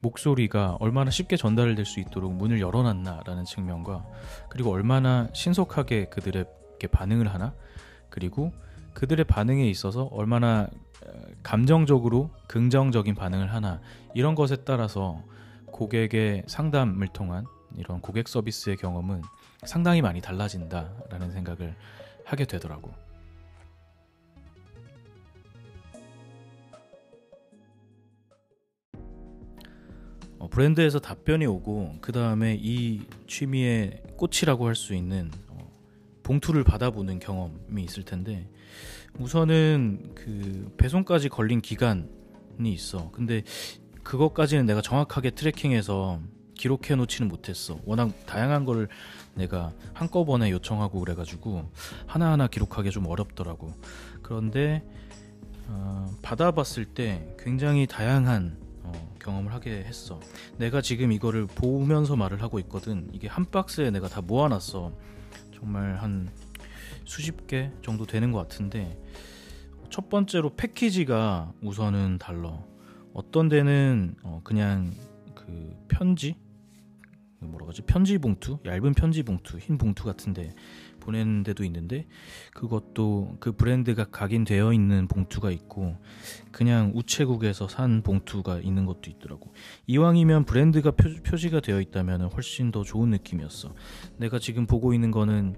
목소리가 0.00 0.76
얼마나 0.80 1.10
쉽게 1.10 1.36
전달될 1.36 1.84
수 1.84 2.00
있도록 2.00 2.32
문을 2.32 2.60
열어놨나라는 2.60 3.44
측면과 3.44 4.04
그리고 4.48 4.70
얼마나 4.72 5.28
신속하게 5.32 6.06
그들에게 6.06 6.86
반응을 6.90 7.32
하나? 7.32 7.54
그리고 8.10 8.52
그들의 8.94 9.24
반응에 9.24 9.68
있어서 9.68 10.04
얼마나 10.12 10.68
감정적으로 11.42 12.30
긍정적인 12.48 13.14
반응을 13.14 13.52
하나? 13.52 13.80
이런 14.14 14.34
것에 14.34 14.56
따라서 14.64 15.22
고객의 15.72 16.44
상담을 16.46 17.08
통한 17.08 17.44
이런 17.76 18.00
고객 18.00 18.28
서비스의 18.28 18.76
경험은 18.76 19.22
상당히 19.64 20.02
많이 20.02 20.20
달라진다라는 20.20 21.32
생각을 21.32 21.74
하게 22.24 22.44
되더라고. 22.44 22.92
어, 30.38 30.48
브랜드에서 30.48 30.98
답변이 30.98 31.46
오고 31.46 31.98
그 32.00 32.10
다음에 32.12 32.56
이 32.60 33.02
취미의 33.28 34.02
꽃이라고 34.16 34.66
할 34.66 34.74
수 34.74 34.92
있는 34.94 35.30
어, 35.48 35.70
봉투를 36.24 36.64
받아보는 36.64 37.20
경험이 37.20 37.84
있을 37.84 38.04
텐데 38.04 38.48
우선은 39.18 40.14
그 40.16 40.74
배송까지 40.78 41.28
걸린 41.28 41.60
기간이 41.60 42.08
있어. 42.64 43.10
근데 43.12 43.44
그것까지는 44.02 44.66
내가 44.66 44.82
정확하게 44.82 45.30
트래킹해서 45.30 46.20
기록해 46.54 46.94
놓지는 46.96 47.28
못했어. 47.28 47.78
워낙 47.84 48.12
다양한 48.26 48.64
걸 48.64 48.88
내가 49.34 49.72
한꺼번에 49.94 50.50
요청하고 50.50 51.00
그래가지고 51.00 51.70
하나하나 52.06 52.46
기록하기 52.46 52.90
좀 52.90 53.06
어렵더라고. 53.06 53.74
그런데 54.22 54.84
어, 55.68 56.10
받아봤을 56.22 56.84
때 56.84 57.34
굉장히 57.38 57.86
다양한 57.86 58.58
어, 58.82 59.14
경험을 59.20 59.52
하게 59.52 59.84
했어. 59.84 60.20
내가 60.58 60.80
지금 60.80 61.12
이거를 61.12 61.46
보면서 61.46 62.16
말을 62.16 62.42
하고 62.42 62.58
있거든. 62.60 63.08
이게 63.12 63.28
한 63.28 63.44
박스에 63.50 63.90
내가 63.90 64.08
다 64.08 64.20
모아놨어. 64.20 64.92
정말 65.54 65.96
한 65.96 66.28
수십 67.04 67.46
개 67.46 67.70
정도 67.82 68.06
되는 68.06 68.32
것 68.32 68.38
같은데 68.38 69.00
첫 69.90 70.08
번째로 70.08 70.54
패키지가 70.54 71.52
우선은 71.62 72.18
달러. 72.18 72.64
어떤 73.14 73.48
데는 73.48 74.14
어 74.22 74.40
그냥 74.44 74.92
그 75.34 75.76
편지? 75.88 76.36
뭐라 77.40 77.66
그러지? 77.66 77.82
편지 77.82 78.18
봉투? 78.18 78.58
얇은 78.64 78.94
편지 78.94 79.22
봉투 79.22 79.58
흰 79.58 79.76
봉투 79.76 80.04
같은데 80.04 80.54
보내는 81.00 81.42
데도 81.42 81.64
있는데 81.64 82.06
그것도 82.54 83.36
그 83.40 83.52
브랜드가 83.52 84.04
각인되어 84.04 84.72
있는 84.72 85.08
봉투가 85.08 85.50
있고 85.50 85.96
그냥 86.52 86.92
우체국에서 86.94 87.66
산 87.68 88.02
봉투가 88.02 88.60
있는 88.60 88.86
것도 88.86 89.10
있더라고. 89.10 89.52
이왕이면 89.88 90.44
브랜드가 90.44 90.92
표, 90.92 91.36
시가 91.36 91.60
되어 91.60 91.80
있다면 91.80 92.30
훨씬 92.32 92.70
더 92.70 92.84
좋은 92.84 93.10
느낌이었어. 93.10 93.74
내가 94.18 94.38
지금 94.38 94.66
보고 94.66 94.94
있는 94.94 95.10
거는 95.10 95.56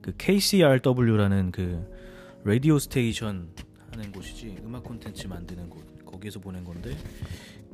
그 0.00 0.12
KCRW라는 0.18 1.52
그 1.52 1.88
radio 2.44 2.80
station 2.80 3.54
하는 3.92 4.10
곳이지 4.10 4.56
음악 4.64 4.82
콘텐츠 4.82 5.28
만드는 5.28 5.70
곳 5.70 5.91
거기에서 6.12 6.38
보낸 6.40 6.62
건데 6.64 6.96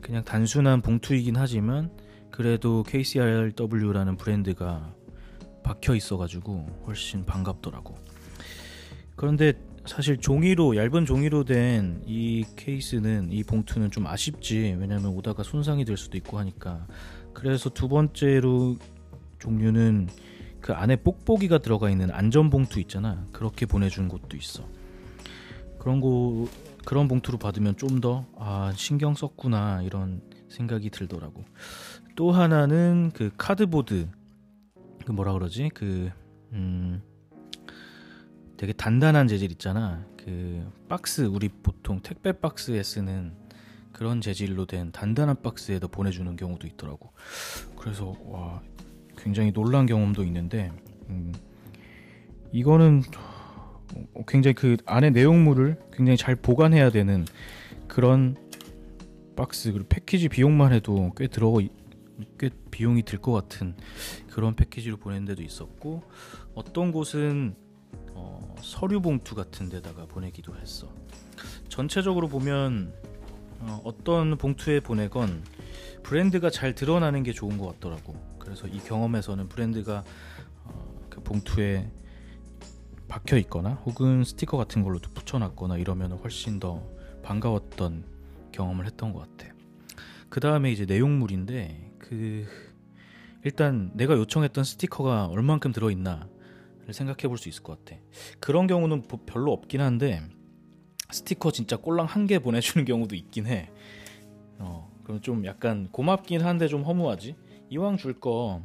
그냥 0.00 0.24
단순한 0.24 0.80
봉투이긴 0.80 1.36
하지만 1.36 1.90
그래도 2.30 2.82
KCRW라는 2.84 4.16
브랜드가 4.16 4.94
박혀 5.62 5.94
있어가지고 5.94 6.84
훨씬 6.86 7.24
반갑더라고. 7.26 7.96
그런데 9.16 9.52
사실 9.86 10.18
종이로 10.18 10.76
얇은 10.76 11.04
종이로 11.06 11.44
된 11.44 12.02
이 12.06 12.44
케이스는 12.56 13.32
이 13.32 13.42
봉투는 13.42 13.90
좀 13.90 14.06
아쉽지 14.06 14.76
왜냐면 14.78 15.06
오다가 15.06 15.42
손상이 15.42 15.84
될 15.84 15.96
수도 15.96 16.16
있고 16.16 16.38
하니까 16.38 16.86
그래서 17.32 17.70
두 17.70 17.88
번째로 17.88 18.76
종류는 19.38 20.08
그 20.60 20.72
안에 20.72 20.96
뽁뽁이가 20.96 21.58
들어가 21.58 21.88
있는 21.90 22.10
안전 22.10 22.50
봉투 22.50 22.80
있잖아. 22.80 23.24
그렇게 23.32 23.64
보내준 23.66 24.08
곳도 24.08 24.36
있어. 24.36 24.64
그런 25.78 26.00
거 26.00 26.46
그런 26.88 27.06
봉투로 27.06 27.36
받으면 27.36 27.76
좀 27.76 28.00
더 28.00 28.24
아, 28.38 28.72
신경 28.74 29.14
썼구나 29.14 29.82
이런 29.82 30.22
생각이 30.48 30.88
들더라고. 30.88 31.44
또 32.16 32.30
하나는 32.30 33.10
그 33.12 33.30
카드보드 33.36 34.08
그 35.04 35.12
뭐라 35.12 35.34
그러지? 35.34 35.70
그 35.74 36.10
음, 36.52 37.02
되게 38.56 38.72
단단한 38.72 39.28
재질 39.28 39.50
있잖아. 39.50 40.06
그 40.16 40.66
박스 40.88 41.22
우리 41.22 41.50
보통 41.50 42.00
택배 42.00 42.32
박스에 42.32 42.82
쓰는 42.82 43.34
그런 43.92 44.22
재질로 44.22 44.64
된 44.64 44.90
단단한 44.90 45.42
박스에도 45.42 45.88
보내주는 45.88 46.34
경우도 46.36 46.66
있더라고. 46.68 47.12
그래서 47.76 48.16
와 48.24 48.62
굉장히 49.18 49.52
놀란 49.52 49.84
경험도 49.84 50.24
있는데 50.24 50.72
음, 51.10 51.34
이거는 52.52 53.02
굉장히 54.26 54.54
그 54.54 54.76
안에 54.86 55.10
내용물을 55.10 55.78
굉장히 55.92 56.16
잘 56.16 56.36
보관해야 56.36 56.90
되는 56.90 57.24
그런 57.86 58.36
박스 59.36 59.72
그리고 59.72 59.88
패키지 59.88 60.28
비용만 60.28 60.72
해도 60.72 61.12
꽤 61.16 61.26
들어 61.28 61.54
꽤 62.38 62.50
비용이 62.70 63.04
들 63.04 63.20
것 63.20 63.32
같은 63.32 63.76
그런 64.30 64.54
패키지로 64.56 64.96
보낸 64.96 65.24
데도 65.24 65.42
있었고 65.42 66.02
어떤 66.54 66.92
곳은 66.92 67.54
어, 68.14 68.54
서류 68.62 69.00
봉투 69.00 69.34
같은 69.34 69.68
데다가 69.68 70.06
보내기도 70.06 70.56
했어. 70.56 70.92
전체적으로 71.68 72.28
보면 72.28 72.92
어, 73.60 73.80
어떤 73.84 74.36
봉투에 74.36 74.80
보내건 74.80 75.44
브랜드가 76.02 76.50
잘 76.50 76.74
드러나는 76.74 77.22
게 77.22 77.32
좋은 77.32 77.58
것 77.58 77.66
같더라고. 77.74 78.14
그래서 78.38 78.66
이 78.66 78.78
경험에서는 78.78 79.48
브랜드가 79.48 80.04
어, 80.64 81.06
그 81.08 81.22
봉투에 81.22 81.88
박혀 83.08 83.36
있거나 83.38 83.74
혹은 83.86 84.22
스티커 84.24 84.56
같은 84.56 84.82
걸로도 84.82 85.10
붙여놨거나 85.12 85.78
이러면 85.78 86.12
훨씬 86.12 86.60
더 86.60 86.82
반가웠던 87.22 88.04
경험을 88.52 88.86
했던 88.86 89.12
것 89.12 89.20
같아. 89.20 89.52
그 90.28 90.40
다음에 90.40 90.70
이제 90.70 90.84
내용물인데 90.84 91.92
그 91.98 92.46
일단 93.44 93.90
내가 93.94 94.14
요청했던 94.14 94.64
스티커가 94.64 95.26
얼만큼 95.26 95.72
들어있나를 95.72 96.28
생각해 96.92 97.28
볼 97.28 97.38
수 97.38 97.48
있을 97.48 97.62
것 97.62 97.82
같아. 97.84 98.00
그런 98.40 98.66
경우는 98.66 99.02
별로 99.26 99.52
없긴 99.52 99.80
한데 99.80 100.22
스티커 101.10 101.50
진짜 101.50 101.76
꼴랑 101.76 102.06
한 102.06 102.26
개 102.26 102.38
보내주는 102.38 102.84
경우도 102.84 103.14
있긴 103.16 103.46
해. 103.46 103.70
어, 104.58 104.90
그럼 105.04 105.20
좀 105.22 105.46
약간 105.46 105.88
고맙긴 105.90 106.42
한데 106.42 106.68
좀 106.68 106.82
허무하지. 106.82 107.36
이왕 107.70 107.96
줄 107.96 108.12
거 108.20 108.62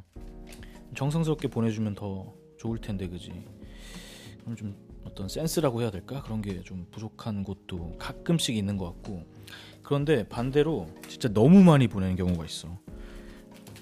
정성스럽게 0.95 1.47
보내주면 1.47 1.95
더 1.95 2.34
좋을 2.58 2.79
텐데 2.79 3.08
그지 3.08 3.45
좀 4.56 4.75
어떤 5.03 5.27
센스라고 5.27 5.82
해야 5.82 5.91
될까? 5.91 6.21
그런 6.23 6.41
게 6.41 6.62
좀 6.63 6.86
부족한 6.91 7.43
곳도 7.43 7.95
가끔씩 7.97 8.56
있는 8.56 8.77
것 8.77 8.86
같고. 8.86 9.23
그런데 9.82 10.27
반대로 10.27 10.88
진짜 11.08 11.29
너무 11.29 11.63
많이 11.63 11.88
보내는 11.88 12.15
경우가 12.15 12.45
있어. 12.45 12.79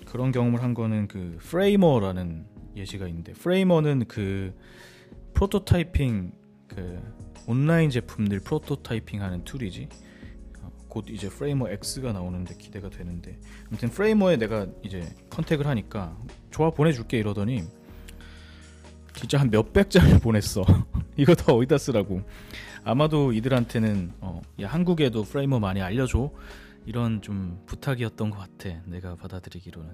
그런 0.06 0.32
경험을 0.32 0.62
한 0.62 0.74
거는 0.74 1.08
그 1.08 1.38
Framer라는 1.42 2.46
예시가 2.76 3.08
있는데 3.08 3.34
Framer는 3.34 4.06
그 4.08 4.54
prototyping 5.34 6.32
그 6.68 7.02
온라인 7.48 7.90
제품들 7.90 8.40
prototyping하는 8.42 9.44
tool이지. 9.44 9.90
곧 10.88 11.06
이제 11.10 11.30
Framer 11.30 11.70
X가 11.70 12.12
나오는데 12.12 12.56
기대가 12.58 12.90
되는데. 12.90 13.40
아무튼 13.68 13.90
Framer에 13.90 14.38
내가 14.38 14.68
이제 14.84 15.08
contact을 15.30 15.66
하니까 15.68 16.18
좋아 16.50 16.72
보내줄게 16.72 17.18
이러더니 17.18 17.64
진짜 19.22 19.40
한 19.40 19.52
몇백 19.52 19.92
장을 19.92 20.18
보냈어. 20.18 20.66
이거 21.16 21.36
다 21.36 21.54
어디다 21.54 21.78
쓰라고. 21.78 22.24
아마도 22.84 23.32
이들한테는 23.34 24.14
어, 24.20 24.42
야 24.60 24.68
한국에도 24.68 25.24
Framer 25.24 25.60
많이 25.60 25.80
알려줘. 25.80 26.32
이런 26.88 27.22
좀 27.22 27.62
부탁이었던 27.68 28.32
것 28.32 28.40
같아 28.40 28.82
내가 28.86 29.16
받아들이기로는. 29.16 29.92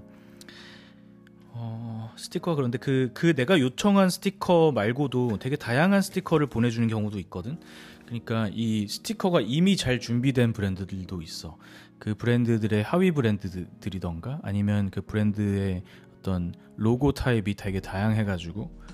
어, 1.49 2.13
스티커 2.15 2.55
그런데 2.55 2.77
그, 2.77 3.11
그 3.13 3.35
내가 3.35 3.59
요청한 3.59 4.09
스티커 4.09 4.71
말고도 4.73 5.39
되게 5.39 5.57
다양한 5.57 6.01
스티커를 6.01 6.47
보내주는 6.47 6.87
경우도 6.87 7.19
있거든. 7.19 7.59
그러니까 8.05 8.49
이 8.53 8.87
스티커가 8.87 9.41
이미 9.41 9.75
잘 9.75 9.99
준비된 9.99 10.53
브랜드들도 10.53 11.21
있어. 11.21 11.57
그 11.99 12.15
브랜드들의 12.15 12.81
하위 12.81 13.11
브랜드들이던가 13.11 14.39
아니면 14.41 14.89
그 14.89 15.01
브랜드의 15.01 15.83
어떤 16.17 16.53
로고 16.77 17.11
타입이 17.11 17.55
되게 17.55 17.81
다양해가지고 17.81 18.87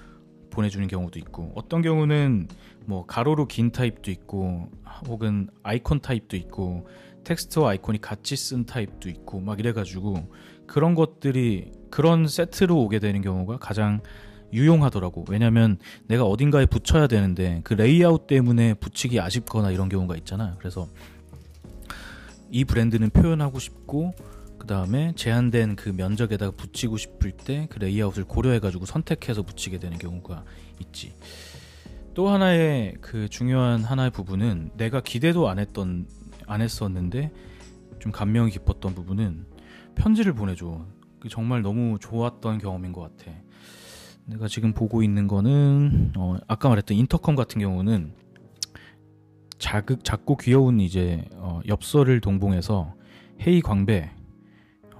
보내주는 0.53 0.87
경우도 0.87 1.19
있고 1.19 1.51
어떤 1.55 1.81
경우는 1.81 2.47
뭐 2.85 3.05
가로로 3.05 3.47
긴 3.47 3.71
타입도 3.71 4.11
있고 4.11 4.69
혹은 5.07 5.49
아이콘 5.63 5.99
타입도 5.99 6.37
있고 6.37 6.87
텍스트와 7.23 7.71
아이콘이 7.71 7.99
같이 7.99 8.35
쓴 8.35 8.65
타입도 8.65 9.09
있고 9.09 9.39
막 9.39 9.59
이래가지고 9.59 10.29
그런 10.67 10.95
것들이 10.95 11.71
그런 11.89 12.27
세트로 12.27 12.77
오게 12.83 12.99
되는 12.99 13.21
경우가 13.21 13.57
가장 13.57 14.01
유용하더라고. 14.51 15.25
왜냐면 15.29 15.77
내가 16.07 16.25
어딘가에 16.25 16.67
붙여야 16.67 17.07
되는데 17.07 17.61
그 17.63 17.73
레이아웃 17.73 18.27
때문에 18.27 18.75
붙이기 18.75 19.19
아쉽거나 19.19 19.71
이런 19.71 19.89
경우가 19.89 20.15
있잖아. 20.17 20.55
그래서 20.59 20.87
이 22.51 22.63
브랜드는 22.65 23.09
표현하고 23.09 23.57
싶고 23.57 24.13
그 24.63 24.67
다음에 24.67 25.11
제한된 25.17 25.75
그 25.75 25.89
면적에다가 25.89 26.53
붙이고 26.55 26.95
싶을 26.95 27.33
때 27.33 27.67
그 27.69 27.79
레이아웃을 27.79 28.23
고려해가지고 28.23 28.85
선택해서 28.85 29.41
붙이게 29.41 29.77
되는 29.77 29.97
경우가 29.97 30.45
있지. 30.79 31.13
또 32.13 32.29
하나의 32.29 32.95
그 33.01 33.27
중요한 33.27 33.83
하나의 33.83 34.11
부분은 34.11 34.71
내가 34.77 35.01
기대도 35.01 35.49
안 35.49 35.59
했던 35.59 36.07
안 36.47 36.61
했었는데 36.61 37.29
좀 37.99 38.13
감명이 38.13 38.51
깊었던 38.51 38.95
부분은 38.95 39.45
편지를 39.95 40.31
보내줘. 40.31 40.85
정말 41.29 41.61
너무 41.61 41.97
좋았던 41.99 42.59
경험인 42.59 42.93
것 42.93 43.01
같아. 43.01 43.33
내가 44.25 44.47
지금 44.47 44.71
보고 44.71 45.03
있는 45.03 45.27
거는 45.27 46.13
어, 46.15 46.37
아까 46.47 46.69
말했던 46.69 46.95
인터컴 46.95 47.35
같은 47.35 47.59
경우는 47.59 48.13
자극 49.57 50.05
작고 50.05 50.37
귀여운 50.37 50.79
이제 50.79 51.25
어, 51.35 51.59
엽서를 51.67 52.21
동봉해서 52.21 52.93
헤이 53.45 53.59
광배 53.59 54.22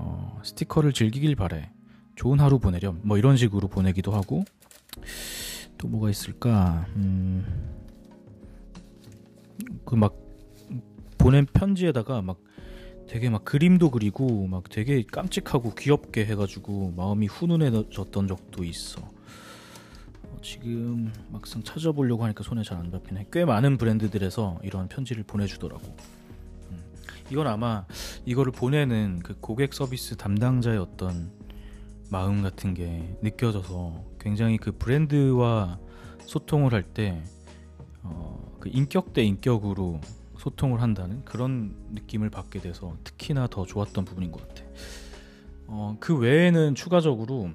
어, 0.04 0.40
스티커를 0.44 0.94
즐기길 0.94 1.36
바래 1.36 1.72
좋은 2.16 2.40
하루 2.40 2.60
보내렴 2.60 3.00
뭐 3.04 3.18
이런 3.18 3.38
식으로 3.38 3.68
보내기도 3.68 4.12
하고 4.12 4.44
또 5.78 5.88
뭐가 5.88 6.10
있을까 6.10 6.86
음, 6.96 7.46
그 9.86 9.96
막 9.96 10.16
보낸 11.18 11.46
편지에다가 11.46 12.22
막 12.22 12.38
되게 13.08 13.30
막 13.30 13.46
그림도 13.46 13.92
그리고 13.92 14.46
막 14.48 14.70
되게 14.70 15.04
깜찍하고 15.04 15.74
귀엽게 15.76 16.26
해가지고 16.26 16.94
마음이 16.98 17.28
훈훈해졌던 17.28 18.28
적도 18.28 18.64
있어. 18.66 19.02
어, 19.02 20.38
지금 20.42 21.14
막상 21.32 21.64
찾아보려고 21.64 22.24
하니까 22.26 22.44
손에 22.44 22.64
잘 22.64 22.78
안 22.78 22.92
잡히네. 22.92 23.28
꽤 23.32 23.46
많은 23.46 23.78
브랜드들에서 23.78 24.60
이런 24.64 24.90
편지를 24.90 25.24
보내주더라고. 25.24 25.96
음. 27.34 27.36
이건 27.36 27.48
아마 27.48 27.86
이거를 28.26 28.52
보내는 28.52 29.20
그 29.24 29.36
고객 29.40 29.74
서비스 29.74 30.16
담당자의 30.16 30.78
어떤 30.78 31.32
마음 32.12 32.44
같은 32.44 32.76
게 32.76 33.18
느껴져서 33.24 34.04
굉장히 34.20 34.58
그 34.58 34.72
브랜드와 34.72 35.80
소통을 36.26 36.74
할때 36.74 37.24
어, 38.04 38.56
그 38.60 38.70
인격 38.72 39.14
대 39.14 39.24
인격으로 39.24 40.00
소통을 40.38 40.82
한다는 40.82 41.26
그런 41.26 41.76
느낌을 41.92 42.30
받게 42.30 42.60
돼서 42.60 42.98
특히나 43.04 43.48
더 43.48 43.66
좋았던 43.66 44.06
부분인 44.06 44.32
것 44.32 44.48
같아. 44.48 44.64
어, 45.68 45.98
그 46.00 46.16
외에는 46.16 46.76
추가적으로 46.76 47.50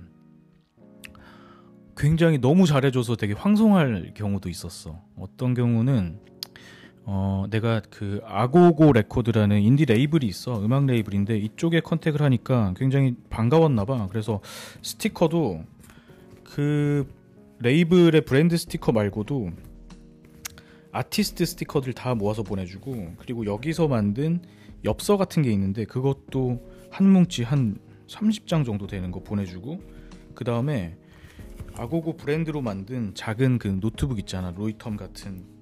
굉장히 1.96 2.38
너무 2.38 2.66
잘해줘서 2.66 3.14
되게 3.16 3.34
황송할 3.34 4.14
경우도 4.14 4.48
있었어. 4.48 5.00
어떤 5.16 5.54
경우는 5.54 6.20
어, 7.10 7.46
내가 7.48 7.80
그 7.88 8.20
Agogo 8.26 8.92
Records라는 8.92 9.62
인디 9.62 9.86
레이블이 9.86 10.26
있어. 10.26 10.62
음악 10.62 10.84
레이블인데 10.84 11.38
이쪽에 11.38 11.80
contact을 11.80 12.20
하니까 12.20 12.74
굉장히 12.76 13.16
반가웠나 13.30 13.86
봐. 13.86 14.08
그래서 14.10 14.40
스티커도 14.82 15.64
그 16.44 17.10
레이블의 17.60 18.26
브랜드 18.26 18.58
스티커 18.58 18.92
말고도 18.92 19.52
아티스트 20.92 21.46
스티커들 21.46 21.94
다 21.94 22.14
모아서 22.14 22.42
보내주고 22.42 23.14
그리고 23.16 23.46
여기서 23.46 23.88
만든 23.88 24.42
엽서 24.84 25.16
같은 25.16 25.42
게 25.42 25.50
있는데 25.50 25.86
그것도 25.86 26.62
한 26.90 27.10
뭉치 27.10 27.42
한 27.42 27.78
30장 28.06 28.66
정도 28.66 28.86
되는 28.86 29.10
거 29.10 29.22
보내주고 29.22 29.80
그 30.34 30.44
다음에 30.44 30.94
Agogo 31.74 32.18
브랜드로 32.18 32.60
만든 32.60 33.14
작은 33.14 33.58
그 33.58 33.68
노트북 33.80 34.18
있잖아 34.18 34.52
Leuchtturm 34.52 34.98
같은 34.98 35.57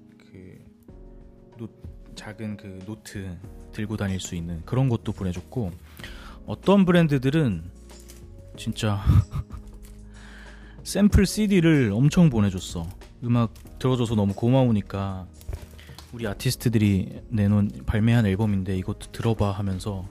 작은 2.17 2.57
그 2.57 2.79
노트 2.85 3.37
들고 3.71 3.95
다닐 3.95 4.19
수 4.19 4.35
있는 4.35 4.61
그런 4.65 4.89
것도 4.89 5.13
보내줬고 5.13 5.71
어떤 6.45 6.83
브랜드들은 6.83 7.63
진짜 8.57 9.01
샘플 10.83 11.25
CD를 11.25 11.91
엄청 11.93 12.29
보내줬어 12.29 12.85
음악 13.23 13.53
들어줘서 13.79 14.15
너무 14.15 14.33
고마우니까 14.33 15.27
우리 16.13 16.25
아티스트들이 16.25 17.21
내놓은 17.29 17.69
발매한 17.85 18.25
앨범인데 18.25 18.75
이것도 18.77 19.11
들어봐 19.11 19.51
하면서 19.51 20.07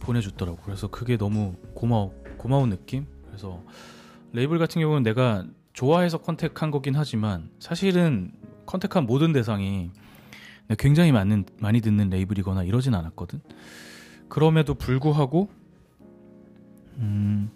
보내줬더라고. 0.00 0.58
그래서 0.64 0.88
그게 0.88 1.16
너무 1.16 1.54
고마워 1.74 2.14
고마운 2.36 2.70
느낌. 2.70 3.06
그래서 3.26 3.62
레이블 4.32 4.58
같은 4.58 4.80
경우는 4.80 5.02
내가 5.02 5.44
좋아해서 5.72 6.18
contact한 6.18 6.70
거긴 6.70 6.96
하지만 6.96 7.50
사실은 7.58 8.32
컨택한 8.66 9.06
모든 9.06 9.32
대상이 9.32 9.90
굉장히 10.78 11.12
많은 11.12 11.44
많이 11.58 11.80
듣는 11.80 12.10
레이블이거나 12.10 12.64
이러진 12.64 12.94
않았거든. 12.94 13.40
그럼에도 14.28 14.74
불구하고 14.74 15.48
음, 16.98 17.50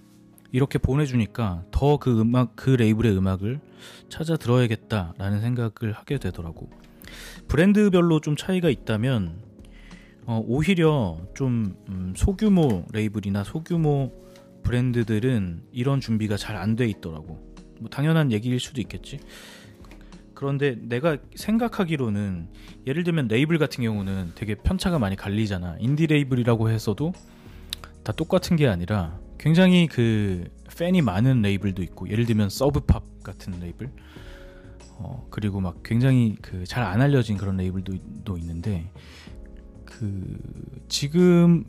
이렇게 0.53 0.79
보내주니까 0.79 1.65
더 1.71 1.99
그 1.99 2.21
음악 2.21 2.57
그 2.57 2.71
레이블의 2.71 3.17
음악을 3.17 3.61
찾아 4.09 4.37
들어야겠다라는 4.37 5.41
생각을 5.41 5.93
하게 5.93 6.19
되더라고. 6.19 6.69
브랜드별로 7.49 8.21
좀 8.21 8.37
차이가 8.37 8.69
있다면 8.69 9.43
어, 10.27 10.43
오히려 10.47 11.19
좀 11.35 11.75
음, 11.89 12.13
소규모 12.17 12.85
레이블이나 12.93 13.45
소규모 13.45 14.13
브랜드들은 14.63 15.63
이런 15.73 16.01
준비가 16.01 16.37
잘 16.37 16.57
안 16.57 16.77
돼 16.77 16.87
있더라고. 16.89 17.39
뭐 17.81 17.89
당연한 17.89 18.33
얘기일 18.33 18.61
수도 18.61 18.81
있겠지. 18.83 19.21
그런데 20.39 20.77
내가 20.81 21.17
생각하기로는 21.35 22.47
예를 22.87 23.03
들면 23.03 23.27
레이블 23.27 23.59
같은 23.59 23.83
경우는 23.83 24.35
되게 24.37 24.55
편차가 24.55 25.01
많이 25.01 25.17
갈리잖아. 25.17 25.79
인디 25.81 26.07
레이블이라고 26.07 26.71
해서도 26.71 27.13
다 28.05 28.13
똑같은 28.13 28.57
게 28.57 28.69
아니라 28.69 29.19
굉장히 29.37 29.89
그 29.89 30.45
팬이 30.79 31.03
많은 31.03 31.43
레이블도 31.43 31.83
있고 31.83 32.09
예를 32.09 32.25
들면 32.25 32.51
Sub 32.51 32.88
Pop 32.88 33.25
같은 33.25 33.59
레이블 33.59 33.91
어, 34.99 35.27
그리고 35.29 35.61
막 35.61 35.83
굉장히 35.83 36.37
그 36.41 36.63
잘 36.65 36.85
안 36.85 37.01
알려진 37.01 37.37
그런 37.37 37.57
레이블도 37.57 37.95
도 38.25 38.39
있는데 38.39 38.93
그 39.85 40.39
지금 40.87 41.65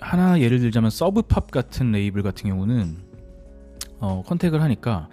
하나 0.00 0.40
예를 0.40 0.58
들자면 0.58 0.90
Sub 0.90 1.21
Pop 1.21 1.52
같은 1.52 1.92
레이블 1.92 2.24
같은 2.24 2.50
경우는 2.50 2.96
어, 4.00 4.24
contact을 4.26 4.60
하니까 4.60 5.08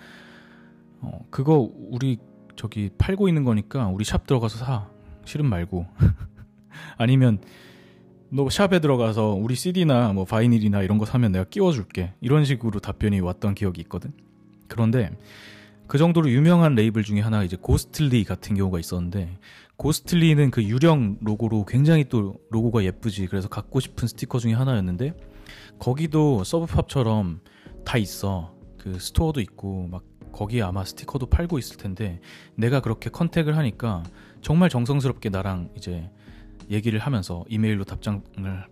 어, 1.02 1.20
그거 1.30 1.70
우리 1.92 2.18
저기 2.56 2.90
팔고 2.98 3.28
있는 3.28 3.44
거니까 3.44 3.88
우리 3.88 4.06
샵 4.06 4.26
들어가서 4.26 4.58
사 4.58 4.88
싫음 5.26 5.48
말고 5.48 5.86
아니면 6.98 7.40
너 8.30 8.50
샵에 8.50 8.80
들어가서 8.80 9.30
우리 9.30 9.56
CD나 9.56 10.12
뭐 10.14 10.26
vinyl이나 10.26 10.82
이런 10.82 10.98
거 10.98 11.06
사면 11.06 11.32
내가 11.32 11.46
끼워줄게. 11.46 12.14
이런 12.22 12.44
식으로 12.44 12.80
답변이 12.80 13.20
왔던 13.20 13.56
기억이 13.56 13.82
있거든. 13.82 14.12
그런데 14.68 15.12
그 15.88 15.98
정도로 15.98 16.30
유명한 16.30 16.76
레이블 16.76 17.04
중에 17.04 17.22
하나 17.22 17.44
이제 17.44 17.56
Ghostly 17.56 18.24
같은 18.24 18.56
경우가 18.56 18.80
있었는데 18.80 19.38
Ghostly는 19.78 20.52
그 20.52 20.64
유령 20.64 21.20
로고로 21.22 21.66
굉장히 21.66 22.10
또 22.10 22.36
로고가 22.50 22.84
예쁘지. 22.84 23.28
그래서 23.28 23.48
갖고 23.48 23.80
싶은 23.80 24.08
스티커 24.08 24.40
중에 24.40 24.54
하나였는데 24.54 25.14
거기도 25.80 26.44
Sub 26.44 26.66
Pop처럼 26.66 27.42
다 27.86 27.98
있어. 27.98 28.56
그 28.78 29.00
스토어도 29.00 29.40
있고 29.42 29.88
막 29.88 30.04
거기에 30.36 30.62
아마 30.62 30.84
스티커도 30.84 31.28
팔고 31.28 31.58
있을 31.58 31.78
텐데 31.78 32.20
내가 32.56 32.82
그렇게 32.82 33.10
contact을 33.10 33.58
하니까 33.58 34.04
정말 34.42 34.70
정성스럽게 34.70 35.30
나랑 35.30 35.70
이제 35.76 36.10
얘기를 36.70 37.00
하면서 37.00 37.46
이메일로 37.48 37.84
답장을 37.84 38.24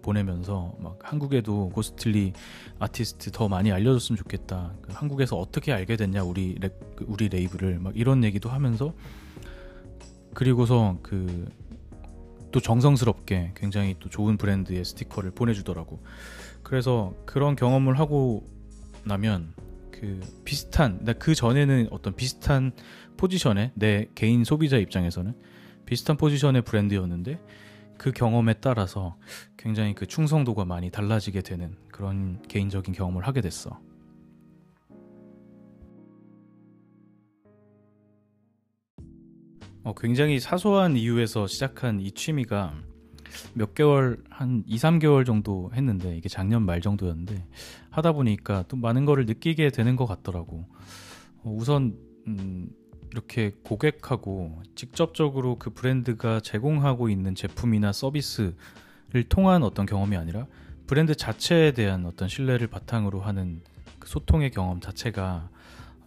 보내면서 0.02 0.76
막 0.80 1.00
한국에도 1.02 1.70
Ghostly 1.70 2.34
아티스트 2.80 3.32
더 3.32 3.48
많이 3.48 3.72
알려줬으면 3.72 4.18
좋겠다. 4.18 4.74
그 4.82 4.92
한국에서 4.94 5.38
어떻게 5.38 5.72
알게 5.72 5.96
됐냐 5.96 6.24
우리 6.24 6.56
레, 6.60 6.70
그 6.96 7.06
우리 7.08 7.30
레이블을 7.30 7.80
막 7.80 7.96
이런 7.96 8.24
얘기도 8.24 8.50
하면서 8.50 8.94
그리고서 10.34 10.98
그 11.02 11.52
또 12.54 12.60
정성스럽게 12.60 13.54
굉장히 13.56 13.96
또 14.00 14.10
좋은 14.10 14.38
브랜드의 14.38 14.86
스티커를 14.86 15.32
보내주더라고. 15.32 16.00
그래서 16.62 17.14
그런 17.26 17.56
경험을 17.56 17.98
하고 17.98 18.48
나면 19.04 19.54
그 20.04 20.20
비슷한 20.44 21.00
나그 21.04 21.34
전에는 21.34 21.88
어떤 21.90 22.14
비슷한 22.14 22.74
포지션에 23.16 23.72
내 23.74 24.10
개인 24.16 24.44
소비자 24.44 24.76
입장에서는 24.76 25.34
비슷한 25.86 26.18
포지션의 26.18 26.64
브랜드였는데 26.64 27.40
그 27.98 28.12
경험에 28.12 28.56
따라서 28.56 29.16
굉장히 29.56 29.96
그 29.96 30.06
충성도가 30.06 30.66
많이 30.66 30.92
달라지게 30.92 31.40
되는 31.40 31.78
그런 31.90 32.42
개인적인 32.50 32.94
경험을 32.94 33.26
하게 33.26 33.40
됐어. 33.40 33.80
어, 39.86 39.94
굉장히 39.96 40.42
사소한 40.42 40.98
이유에서 40.98 41.48
시작한 41.48 42.02
이 42.02 42.12
취미가 42.12 42.74
몇 43.54 43.74
개월 43.76 44.24
한 44.30 44.64
2, 44.68 44.78
3개월 44.78 45.26
정도 45.26 45.72
했는데 45.74 46.16
이게 46.18 46.30
작년 46.30 46.64
말 46.64 46.82
정도였는데 46.82 47.46
하다 47.90 48.14
보니까 48.14 48.66
또 48.68 48.78
많은 48.78 49.06
거를 49.06 49.26
느끼게 49.26 49.70
되는 49.70 49.96
것 49.96 50.06
같더라고. 50.06 50.66
어, 51.44 51.56
우선 51.58 51.96
음, 52.28 52.70
이렇게 53.12 53.52
고객하고 53.64 54.62
직접적으로 54.76 55.58
그 55.60 55.70
브랜드가 55.70 56.40
제공하고 56.40 57.10
있는 57.10 57.36
제품이나 57.36 57.92
서비스를 57.92 58.54
통한 59.30 59.62
어떤 59.64 59.86
경험이 59.86 60.18
아니라 60.18 60.48
브랜드 60.88 61.16
자체에 61.16 61.72
대한 61.74 62.06
어떤 62.06 62.28
신뢰를 62.28 62.68
바탕으로 62.68 63.22
하는 63.22 63.62
그 64.00 64.10
소통의 64.10 64.52
경험 64.52 64.80
자체가 64.82 65.50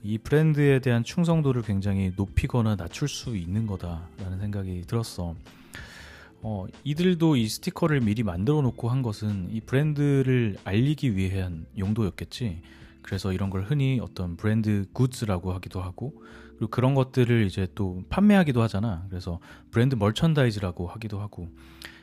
이 0.03 0.19
브랜드에 0.19 0.81
대한 0.81 1.03
충성도를 1.03 1.63
굉장히 1.63 2.13
높이거나 2.17 2.77
낮출 2.77 3.09
수 3.09 3.37
있는 3.37 3.67
거다라는 3.67 4.39
생각이 4.41 4.83
들었어. 4.87 5.35
어, 6.49 6.65
이들도 6.85 7.35
이 7.35 7.49
스티커를 7.49 8.01
미리 8.01 8.23
만들어 8.23 8.63
놓고 8.63 8.89
한 8.89 9.03
것은 9.03 9.49
이 9.51 9.61
브랜드를 9.61 10.57
알리기 10.63 11.17
위한 11.17 11.67
용도였겠지. 11.77 12.63
그래서 13.03 13.33
이런 13.33 13.51
걸 13.51 13.65
흔히 13.65 13.99
어떤 14.01 14.37
브랜드 14.37 14.87
굿즈라고 14.93 15.53
하기도 15.55 15.83
하고, 15.83 16.23
그리고 16.51 16.69
그런 16.69 16.95
것들을 16.95 17.47
이제 17.47 17.67
또 17.75 18.05
판매하기도 18.11 18.63
하잖아. 18.63 19.07
그래서 19.11 19.41
브랜드 19.73 19.97
멀천다이즈라고 19.97 20.87
하기도 20.87 21.19
하고. 21.19 21.49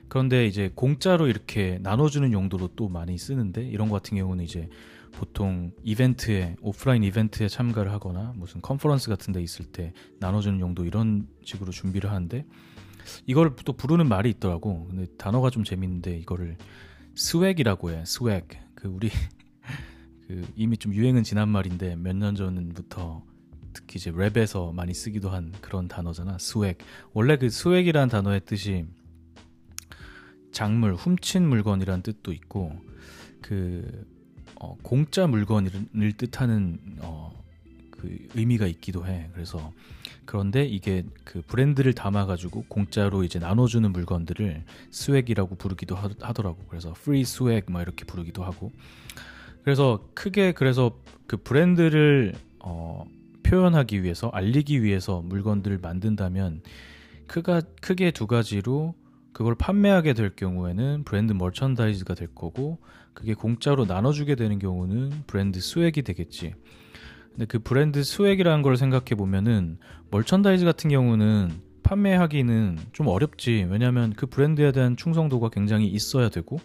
그런데 0.09 0.45
이제 0.45 0.69
공짜로 0.75 1.27
이렇게 1.27 1.79
나눠주는 1.81 2.33
용도로 2.33 2.71
또 2.75 2.89
많이 2.89 3.17
쓰는데, 3.17 3.65
이런 3.65 3.87
것 3.87 4.03
같은 4.03 4.17
경우는 4.17 4.43
이제 4.43 4.67
보통 5.13 5.71
이벤트에 5.83 6.57
오프라인 6.61 7.03
이벤트에 7.03 7.47
참가를 7.47 7.93
하거나 7.93 8.33
무슨 8.35 8.59
컨퍼런스 8.59 9.07
같은 9.07 9.31
데 9.31 9.41
있을 9.41 9.63
때 9.63 9.93
나눠주는 10.19 10.59
용도 10.59 10.83
이런 10.83 11.27
식으로 11.45 11.71
준비를 11.71 12.11
하는데 12.11 12.45
이걸 13.25 13.55
또 13.65 13.73
부르는 13.73 14.07
말이 14.07 14.29
있더라고. 14.31 14.87
근데 14.87 15.05
단어가 15.17 15.49
좀 15.49 15.63
재밌는데 15.63 16.17
이거를 16.19 16.57
swag이라고 17.15 17.91
해. 17.91 18.03
swag. 18.05 18.45
그 18.75 18.87
우리 18.87 19.09
그 20.27 20.45
이미 20.55 20.77
좀 20.77 20.93
유행은 20.93 21.23
지난 21.23 21.49
말인데 21.49 21.95
몇 21.95 22.15
년 22.15 22.35
전부터 22.35 23.23
특히 23.73 23.97
이제 23.97 24.11
랩에서 24.11 24.73
많이 24.73 24.93
쓰기도 24.93 25.29
한 25.29 25.51
그런 25.61 25.87
단어잖아. 25.87 26.37
swag. 26.37 26.77
원래 27.13 27.37
그 27.37 27.49
swag이라는 27.49 28.09
단어의 28.09 28.41
뜻이 28.45 28.85
장물, 30.51 30.93
훔친 30.93 31.47
물건이란 31.47 32.03
뜻도 32.03 32.31
있고 32.31 32.79
그 33.41 34.05
어, 34.59 34.77
공짜 34.81 35.27
물건을 35.27 36.13
뜻하는 36.17 36.79
어, 36.99 37.33
그 37.91 38.27
의미가 38.35 38.67
있기도 38.67 39.05
해. 39.07 39.29
그래서 39.33 39.73
그런데 40.25 40.65
이게 40.65 41.03
그 41.23 41.41
브랜드를 41.41 41.93
담아가지고 41.93 42.65
공짜로 42.67 43.23
이제 43.23 43.39
나눠주는 43.39 43.91
물건들을 43.91 44.63
swag이라고 44.91 45.55
부르기도 45.55 45.95
하, 45.95 46.09
더라고 46.09 46.57
그래서 46.69 46.93
free 46.93 47.23
swag 47.25 47.65
막 47.69 47.81
이렇게 47.81 48.05
부르기도 48.05 48.43
하고. 48.43 48.71
그래서 49.63 50.07
크게 50.13 50.53
그래서 50.53 50.99
그 51.27 51.37
브랜드를 51.37 52.33
어, 52.59 53.05
표현하기 53.43 54.03
위해서 54.03 54.29
알리기 54.29 54.83
위해서 54.83 55.21
물건들을 55.21 55.79
만든다면 55.79 56.61
크가 57.27 57.61
크게 57.81 58.11
두 58.11 58.27
가지로 58.27 58.95
그걸 59.31 59.55
판매하게 59.55 60.13
될 60.13 60.35
경우에는 60.35 61.03
브랜드 61.05 61.33
merchandise가 61.33 62.13
될 62.13 62.27
거고 62.33 62.79
그게 63.13 63.33
공짜로 63.33 63.85
나눠주게 63.85 64.35
되는 64.35 64.59
경우는 64.59 65.23
브랜드 65.27 65.59
swag이 65.59 66.03
되겠지. 66.03 66.53
근데 67.33 67.45
그 67.45 67.59
브랜드 67.59 68.03
swag이라는 68.03 68.61
걸 68.61 68.77
생각해 68.77 69.15
보면은 69.17 69.77
merchandise 70.11 70.65
같은 70.65 70.89
경우는 70.89 71.51
판매하기는 71.81 72.77
좀 72.93 73.07
어렵지. 73.07 73.67
왜냐하면 73.69 74.13
그 74.13 74.27
브랜드에 74.27 74.71
대한 74.71 74.95
충성도가 74.95 75.49
굉장히 75.49 75.87
있어야 75.87 76.29
되고, 76.29 76.59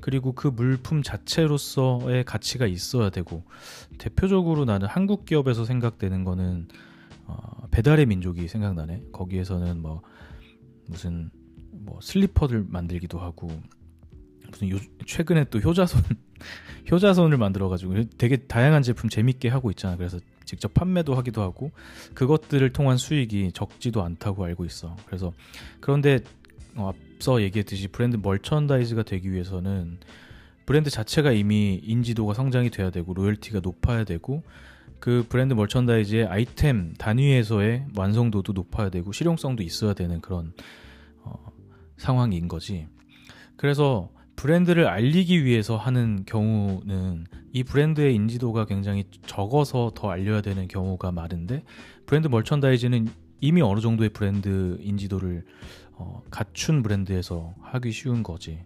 그리고 0.00 0.32
그 0.32 0.48
물품 0.48 1.02
자체로서의 1.02 2.24
가치가 2.24 2.66
있어야 2.66 3.10
되고, 3.10 3.44
대표적으로 3.98 4.64
나는 4.64 4.86
한국 4.86 5.24
기업에서 5.24 5.64
생각되는 5.64 6.24
거는 6.24 6.68
어, 7.26 7.66
배달의 7.70 8.06
민족이 8.06 8.48
생각나네. 8.48 9.02
거기에서는 9.12 9.80
뭐 9.80 10.02
무슨 10.86 11.30
뭐 11.72 11.98
슬리퍼들 12.02 12.66
만들기도 12.68 13.18
하고 13.18 13.48
무슨 14.50 14.70
요, 14.70 14.76
최근에 15.06 15.44
또 15.50 15.58
효자손 15.58 16.02
효자손을 16.90 17.38
만들어 17.38 17.68
가지고 17.68 17.94
되게 18.18 18.36
다양한 18.36 18.82
제품 18.82 19.08
재밌게 19.08 19.48
하고 19.48 19.70
있잖아. 19.70 19.96
그래서 19.96 20.18
직접 20.44 20.74
판매도 20.74 21.14
하기도 21.14 21.42
하고 21.42 21.70
그것들을 22.14 22.72
통한 22.72 22.96
수익이 22.96 23.52
적지도 23.52 24.02
않다고 24.02 24.44
알고 24.44 24.64
있어. 24.64 24.96
그래서 25.06 25.32
그런데 25.80 26.20
어, 26.74 26.92
앞서 27.14 27.42
얘기했듯이 27.42 27.88
브랜드 27.88 28.16
멀천다이즈가 28.16 29.02
되기 29.02 29.30
위해서는 29.32 29.98
브랜드 30.66 30.90
자체가 30.90 31.32
이미 31.32 31.80
인지도가 31.82 32.34
성장이 32.34 32.70
돼야 32.70 32.90
되고 32.90 33.12
로열티가 33.12 33.60
높아야 33.60 34.04
되고 34.04 34.42
그 35.00 35.24
브랜드 35.28 35.54
멀천다이즈의 35.54 36.26
아이템 36.26 36.94
단위에서의 36.98 37.86
완성도도 37.96 38.52
높아야 38.52 38.90
되고 38.90 39.12
실용성도 39.12 39.62
있어야 39.62 39.94
되는 39.94 40.20
그런 40.20 40.52
어, 41.22 41.34
상황인 41.96 42.48
거지. 42.48 42.86
그래서 43.56 44.10
브랜드를 44.40 44.86
알리기 44.86 45.44
위해서 45.44 45.76
하는 45.76 46.24
경우는 46.24 47.26
이 47.52 47.62
브랜드의 47.62 48.14
인지도가 48.14 48.64
굉장히 48.64 49.04
적어서 49.26 49.92
더 49.94 50.10
알려야 50.10 50.40
되는 50.40 50.66
경우가 50.66 51.12
많은데 51.12 51.62
브랜드 52.06 52.26
멀천다이즈는 52.26 53.08
이미 53.42 53.60
어느 53.60 53.80
정도의 53.80 54.08
브랜드 54.08 54.78
인지도를 54.80 55.44
어, 55.92 56.22
갖춘 56.30 56.82
브랜드에서 56.82 57.54
하기 57.60 57.92
쉬운 57.92 58.22
거지. 58.22 58.60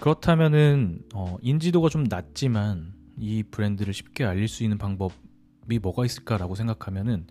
그렇다면은 0.00 1.02
어, 1.14 1.36
인지도가 1.42 1.90
좀 1.90 2.04
낮지만 2.04 2.94
이 3.18 3.42
브랜드를 3.42 3.92
쉽게 3.92 4.24
알릴 4.24 4.48
수 4.48 4.62
있는 4.62 4.78
방법이 4.78 5.78
뭐가 5.82 6.06
있을까라고 6.06 6.54
생각하면은 6.54 7.26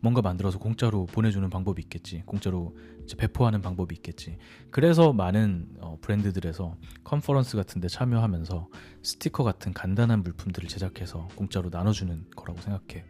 뭔가 0.00 0.22
만들어서 0.22 0.58
공짜로 0.58 1.04
보내주는 1.04 1.48
방법이 1.50 1.82
있겠지. 1.82 2.22
공짜로 2.24 2.74
배포하는 3.16 3.60
방법이 3.60 3.94
있겠지. 3.96 4.38
그래서 4.70 5.12
많은 5.12 5.66
어, 5.80 5.98
브랜드들에서 6.00 6.76
컨퍼런스 7.04 7.56
같은 7.56 7.80
데 7.80 7.88
참여하면서 7.88 8.68
스티커 9.02 9.44
같은 9.44 9.72
간단한 9.72 10.22
물품들을 10.22 10.68
제작해서 10.68 11.28
공짜로 11.34 11.68
나눠주는 11.70 12.24
거라고 12.34 12.60
생각해. 12.60 13.04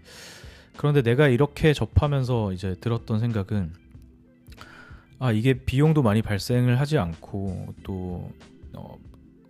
그런데 0.77 1.03
내가 1.03 1.29
이렇게 1.29 1.73
접하면서 1.73 2.53
이제 2.53 2.75
들었던 2.81 3.21
생각은 3.21 3.73
아 5.19 5.31
이게 5.31 5.55
비용도 5.55 6.03
많이 6.03 6.23
발생을 6.23 6.81
하지 6.81 6.99
않고 6.99 7.75
또 7.85 8.33
어, 8.75 8.99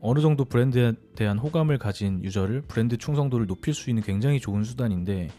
어느 0.01 0.21
정도 0.21 0.45
브랜드에 0.45 0.93
대한 1.15 1.39
호감을 1.39 1.79
가진 1.79 2.23
유저를 2.25 2.63
브랜드 2.63 2.99
충성도를 2.99 3.47
높일 3.47 3.73
수 3.73 3.89
있는 3.89 4.03
굉장히 4.03 4.41
좋은 4.41 4.65
수단인데 4.65 5.31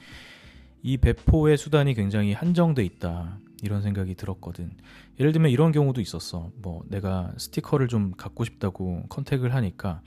이 0.81 0.97
배포의 0.97 1.57
수단이 1.57 1.93
굉장히 1.93 2.33
한정돼 2.33 2.83
있다. 2.83 3.39
이런 3.63 3.81
생각이 3.81 4.13
들었거든. 4.15 4.71
예를 5.19 5.31
들면 5.31 5.49
이런 5.49 5.71
경우도 5.71 6.01
있었어. 6.01 6.51
뭐 6.61 6.83
내가 6.87 7.33
스티커를 7.37 7.87
좀 7.87 8.11
갖고 8.11 8.43
싶다고 8.43 9.03
컨택을 9.07 9.55
하니까 9.55 10.01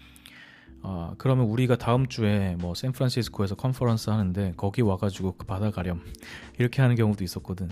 아, 0.83 1.15
그러면 1.19 1.47
우리가 1.47 1.77
다음 1.77 2.07
주에 2.07 2.55
뭐 2.61 2.75
샌프란시스코에서 2.75 3.57
컨퍼런스 3.57 4.11
하는데 4.11 4.53
거기 4.57 4.83
와가지고 4.83 5.37
그 5.37 5.47
받아가렴 5.47 6.01
이렇게 6.61 6.83
하는 6.83 6.95
경우도 6.97 7.25
있었거든. 7.25 7.69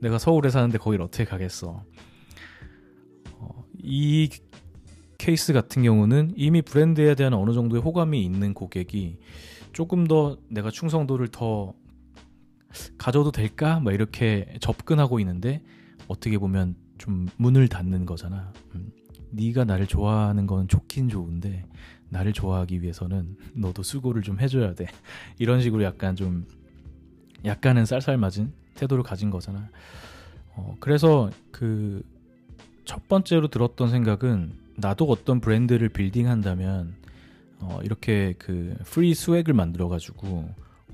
내가 0.00 0.18
서울에 0.18 0.48
사는데 0.48 0.78
거길 0.78 1.02
어떻게 1.02 1.24
가겠어? 1.24 1.84
어, 3.34 3.64
이 3.78 4.30
케이스 5.18 5.52
같은 5.52 5.82
경우는 5.82 6.32
이미 6.36 6.62
브랜드에 6.62 7.14
대한 7.14 7.34
어느 7.34 7.52
정도의 7.52 7.82
호감이 7.82 8.24
있는 8.24 8.54
고객이 8.54 9.18
조금 9.72 10.06
더 10.06 10.38
내가 10.48 10.70
충성도를 10.70 11.28
더 11.28 11.74
가져도 12.96 13.32
될까? 13.32 13.80
막 13.80 13.92
이렇게 13.92 14.56
접근하고 14.60 15.20
있는데 15.20 15.62
어떻게 16.06 16.38
보면 16.38 16.76
좀 16.98 17.28
문을 17.36 17.68
닫는 17.68 18.06
거잖아. 18.06 18.52
음, 18.74 18.90
네가 19.30 19.64
나를 19.64 19.86
좋아하는 19.86 20.46
건 20.46 20.68
좋긴 20.68 21.08
좋은데 21.08 21.64
나를 22.08 22.32
좋아하기 22.32 22.82
위해서는 22.82 23.36
너도 23.54 23.82
수고를 23.82 24.22
좀 24.22 24.40
해줘야 24.40 24.74
돼. 24.74 24.86
이런 25.38 25.60
식으로 25.60 25.82
약간 25.82 26.16
좀 26.16 26.46
약간은 27.44 27.86
쌀쌀맞은 27.86 28.52
태도를 28.74 29.02
가진 29.04 29.30
거잖아. 29.30 29.68
어, 30.54 30.76
그래서 30.80 31.30
그 31.50 32.02
첫 32.88 33.06
번째로 33.06 33.48
들었던 33.48 33.90
생각은 33.90 34.50
나도 34.76 35.04
어떤 35.04 35.40
브랜드를 35.40 35.90
building한다면 35.90 36.94
어, 37.60 37.80
이렇게 37.84 38.34
그 38.38 38.74
free 38.86 39.12
swag을 39.12 39.52
만들어 39.52 39.88
가지고 39.88 40.48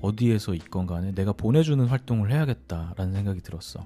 어디에서 0.05 0.53
있건 0.53 0.85
간에 0.85 1.13
내가 1.13 1.33
보내주는 1.33 1.83
활동을 1.85 2.31
해야겠다라는 2.31 3.13
생각이 3.13 3.41
들었어. 3.41 3.85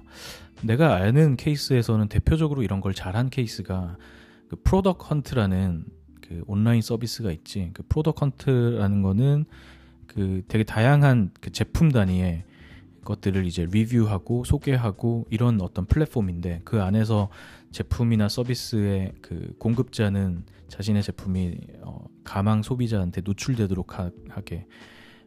내가 0.62 0.96
아는 0.96 1.36
케이스에서는 1.36 2.08
대표적으로 2.08 2.62
이런 2.62 2.80
걸 2.80 2.94
잘한 2.94 3.30
케이스가 3.30 3.96
그 4.48 4.56
Product 4.62 5.10
Hunt라는 5.10 5.84
그 6.20 6.42
온라인 6.46 6.82
서비스가 6.82 7.32
있지. 7.32 7.70
그 7.72 7.82
Product 7.88 8.20
Hunt라는 8.20 9.02
거는 9.02 9.44
그 10.06 10.42
되게 10.48 10.64
다양한 10.64 11.30
그 11.40 11.50
제품 11.50 11.90
단위의 11.90 12.44
것들을 13.04 13.46
이제 13.46 13.66
리뷰하고 13.70 14.44
소개하고 14.44 15.26
이런 15.30 15.60
어떤 15.60 15.86
플랫폼인데 15.86 16.62
그 16.64 16.82
안에서 16.82 17.30
제품이나 17.70 18.28
서비스의 18.28 19.12
그 19.22 19.54
공급자는 19.58 20.44
자신의 20.68 21.02
제품이 21.02 21.56
어, 21.82 22.04
가망 22.24 22.62
소비자한테 22.62 23.22
노출되도록 23.22 23.98
하, 23.98 24.10
게 24.44 24.66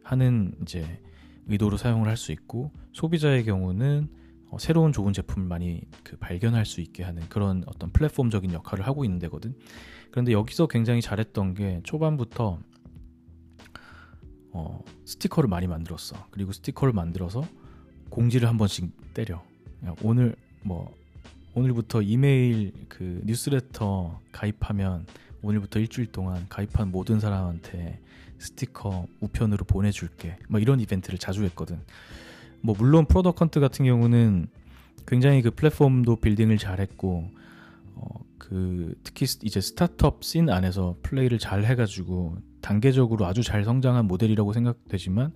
하는 0.04 0.54
이제 0.62 1.00
의도로 1.46 1.76
사용을 1.76 2.08
할 2.08 2.16
수 2.16 2.32
있고 2.32 2.70
소비자의 2.92 3.44
경우는 3.44 4.08
어, 4.50 4.58
새로운 4.58 4.92
좋은 4.92 5.12
제품을 5.12 5.48
많이 5.48 5.82
그 6.04 6.16
발견할 6.16 6.64
수 6.64 6.80
있게 6.80 7.02
하는 7.02 7.22
그런 7.28 7.64
어떤 7.66 7.90
플랫폼적인 7.90 8.52
역할을 8.52 8.86
하고 8.86 9.04
있는 9.04 9.18
데거든. 9.18 9.54
그런데 10.10 10.32
여기서 10.32 10.68
굉장히 10.68 11.00
잘했던 11.00 11.54
게 11.54 11.80
초반부터 11.82 12.60
어, 14.52 14.84
스티커를 15.04 15.48
많이 15.48 15.66
만들었어. 15.66 16.28
그리고 16.30 16.52
스티커를 16.52 16.92
만들어서 16.92 17.44
공지를 18.10 18.48
한 18.48 18.56
번씩 18.56 19.12
때려. 19.12 19.42
오늘 20.02 20.36
뭐 20.62 20.94
오늘부터 21.54 22.02
이메일 22.02 22.72
그 22.88 23.20
뉴스레터 23.24 24.20
가입하면 24.32 25.06
오늘부터 25.42 25.80
일주일 25.80 26.12
동안 26.12 26.46
가입한 26.48 26.90
모든 26.90 27.20
사람한테 27.20 28.00
스티커 28.38 29.06
우편으로 29.20 29.64
보내줄게. 29.64 30.38
뭐 30.48 30.60
이런 30.60 30.80
이벤트를 30.80 31.18
자주 31.18 31.44
했거든. 31.44 31.80
뭐 32.60 32.74
물론 32.78 33.06
Product 33.06 33.40
Hunt 33.40 33.60
같은 33.60 33.84
경우는 33.84 34.48
굉장히 35.06 35.42
그 35.42 35.50
플랫폼도 35.50 36.16
building을 36.16 36.58
잘했고 36.58 37.30
어, 37.94 38.06
그 38.38 38.94
특히 39.04 39.26
이제 39.42 39.60
스타트업 39.60 40.24
씬 40.24 40.48
안에서 40.48 40.96
플레이를 41.02 41.38
잘 41.38 41.64
해가지고 41.64 42.36
단계적으로 42.60 43.26
아주 43.26 43.42
잘 43.42 43.64
성장한 43.64 44.06
모델이라고 44.06 44.52
생각되지만 44.52 45.32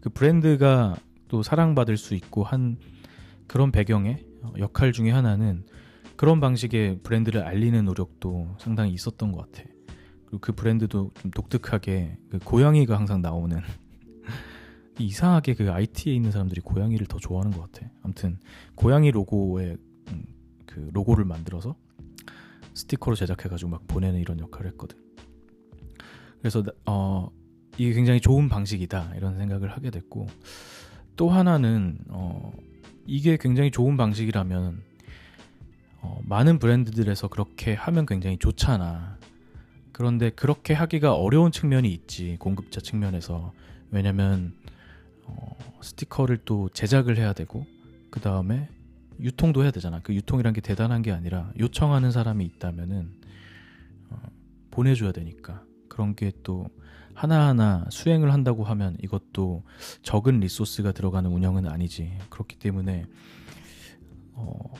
그 0.00 0.08
브랜드가 0.08 0.96
또 1.28 1.42
사랑받을 1.42 1.96
수 1.96 2.14
있고 2.14 2.42
한 2.42 2.78
그런 3.46 3.70
배경에 3.70 4.18
역할 4.58 4.92
중에 4.92 5.10
하나는 5.10 5.64
그런 6.16 6.40
방식의 6.40 7.00
브랜드를 7.02 7.42
알리는 7.42 7.84
노력도 7.84 8.56
상당히 8.58 8.92
있었던 8.92 9.32
것 9.32 9.50
같아. 9.52 9.68
그리고 10.30 10.38
그 10.40 10.52
브랜드도 10.52 11.10
좀 11.20 11.30
독특하게 11.32 12.16
그 12.30 12.38
고양이가 12.38 12.96
항상 12.96 13.20
나오는 13.20 13.60
이상하게 14.98 15.54
그 15.54 15.72
IT에 15.72 16.14
있는 16.14 16.30
사람들이 16.30 16.60
고양이를 16.60 17.06
더 17.06 17.18
좋아하는 17.18 17.50
것 17.50 17.70
같아. 17.70 17.90
아무튼 18.02 18.38
고양이 18.76 19.10
로고의 19.10 19.76
음, 20.12 20.24
그 20.66 20.88
로고를 20.92 21.24
만들어서 21.24 21.74
스티커로 22.74 23.16
제작해가지고 23.16 23.70
막 23.72 23.86
보내는 23.88 24.20
이런 24.20 24.38
역할을 24.38 24.70
했거든. 24.70 24.96
그래서 26.38 26.62
어 26.86 27.28
이게 27.76 27.92
굉장히 27.92 28.20
좋은 28.20 28.48
방식이다 28.48 29.14
이런 29.16 29.36
생각을 29.36 29.70
하게 29.72 29.90
됐고 29.90 30.28
또 31.16 31.28
하나는 31.28 31.98
어 32.08 32.52
이게 33.04 33.36
굉장히 33.36 33.72
좋은 33.72 33.96
방식이라면 33.96 34.82
어, 36.02 36.20
많은 36.24 36.58
브랜드들에서 36.58 37.28
그렇게 37.28 37.74
하면 37.74 38.06
굉장히 38.06 38.38
좋잖아. 38.38 39.18
그런데 40.00 40.30
그렇게 40.30 40.72
하기가 40.72 41.14
어려운 41.14 41.52
측면이 41.52 41.92
있지 41.92 42.36
공급자 42.38 42.80
측면에서 42.80 43.52
왜냐면 43.90 44.54
어, 45.26 45.54
스티커를 45.82 46.38
또 46.46 46.70
제작을 46.70 47.18
해야 47.18 47.34
되고 47.34 47.66
그 48.08 48.18
다음에 48.18 48.66
유통도 49.20 49.62
해야 49.62 49.70
되잖아. 49.70 50.00
그 50.02 50.14
유통이란 50.14 50.54
게 50.54 50.62
대단한 50.62 51.02
게 51.02 51.12
아니라 51.12 51.52
요청하는 51.58 52.12
사람이 52.12 52.46
있다면은 52.46 53.10
어, 54.08 54.22
보내줘야 54.70 55.12
되니까 55.12 55.62
그런 55.90 56.14
게 56.14 56.32
또 56.44 56.70
하나하나 57.12 57.84
수행을 57.90 58.32
한다고 58.32 58.64
하면 58.64 58.96
이것도 59.02 59.64
적은 60.00 60.40
resource가 60.40 60.92
들어가는 60.92 61.30
운영은 61.30 61.66
아니지. 61.66 62.16
그렇기 62.30 62.56
때문에 62.56 63.04
어, 64.32 64.72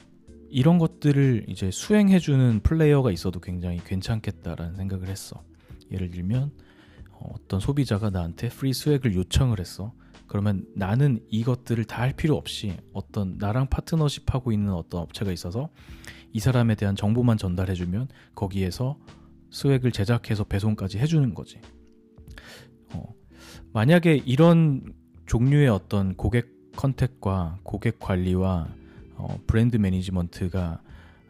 이런 0.50 0.78
것들을 0.78 1.46
이제 1.48 1.70
수행해주는 1.70 2.60
플레이어가 2.60 3.10
있어도 3.10 3.40
굉장히 3.40 3.80
괜찮겠다라는 3.84 4.74
생각을 4.76 5.08
했어. 5.08 5.42
예를 5.90 6.10
들면 6.10 6.52
어, 7.12 7.32
어떤 7.34 7.60
소비자가 7.60 8.10
나한테 8.10 8.48
free 8.48 8.72
swag을 8.72 9.14
요청을 9.14 9.60
했어. 9.60 9.92
그러면 10.26 10.64
나는 10.76 11.20
이것들을 11.28 11.84
다 11.84 12.02
할 12.02 12.12
필요 12.12 12.36
없이 12.36 12.76
어떤 12.92 13.36
나랑 13.38 13.68
파트너십 13.68 14.32
하고 14.32 14.52
있는 14.52 14.72
어떤 14.72 15.02
업체가 15.02 15.32
있어서 15.32 15.70
이 16.32 16.38
사람에 16.38 16.76
대한 16.76 16.94
정보만 16.94 17.36
전달해주면 17.36 18.08
거기에서 18.34 18.98
스웩을 19.50 19.90
제작해서 19.90 20.44
배송까지 20.44 20.98
해주는 20.98 21.34
거지. 21.34 21.60
어, 22.94 23.12
만약에 23.72 24.22
이런 24.24 24.92
종류의 25.26 25.68
어떤 25.68 26.14
고객 26.14 26.72
컨택과 26.76 27.58
고객 27.64 27.98
관리와 27.98 28.68
어, 29.20 29.38
브랜드 29.46 29.76
매니지먼트가 29.76 30.80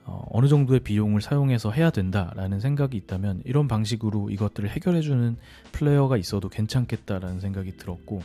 어, 0.04 0.24
어느 0.30 0.46
정도의 0.46 0.80
비용을 0.80 1.20
사용해서 1.20 1.72
해야 1.72 1.90
된다라는 1.90 2.60
생각이 2.60 2.96
있다면 2.96 3.42
이런 3.44 3.68
방식으로 3.68 4.30
이것들을 4.30 4.70
해결해주는 4.70 5.36
플레이어가 5.72 6.16
있어도 6.16 6.48
괜찮겠다라는 6.48 7.40
생각이 7.40 7.76
들었고 7.76 8.22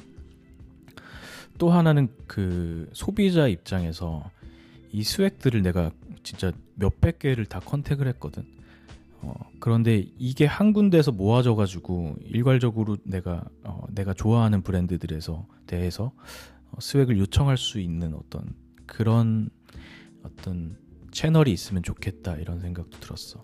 또 1.58 1.72
하나는 1.72 2.10
그 2.28 2.90
소비자 2.94 3.48
입장에서 3.48 4.30
이 4.92 5.04
스웩들을 5.04 5.62
내가 5.62 5.92
진짜 6.24 6.52
몇백 6.76 7.20
개를 7.20 7.46
다 7.46 7.60
컨택을 7.60 8.08
했거든. 8.08 8.46
어, 9.22 9.34
그런데 9.60 10.06
이게 10.18 10.46
한 10.46 10.74
군데에서 10.74 11.12
모아져 11.12 11.56
가지고 11.56 12.16
일괄적으로 12.24 12.98
내가 13.04 13.44
어, 13.64 13.84
내가 13.90 14.14
좋아하는 14.14 14.62
브랜드들에서 14.62 15.48
대해서 15.66 16.12
어, 16.72 16.80
스웩을 16.80 17.18
요청할 17.18 17.58
수 17.58 17.80
있는 17.80 18.14
어떤 18.14 18.54
그런 18.86 19.50
어떤 20.26 20.78
채널이 21.12 21.52
있으면 21.52 21.84
좋겠다 21.84 22.36
이런 22.36 22.60
생각도 22.60 23.00
들었어. 23.00 23.44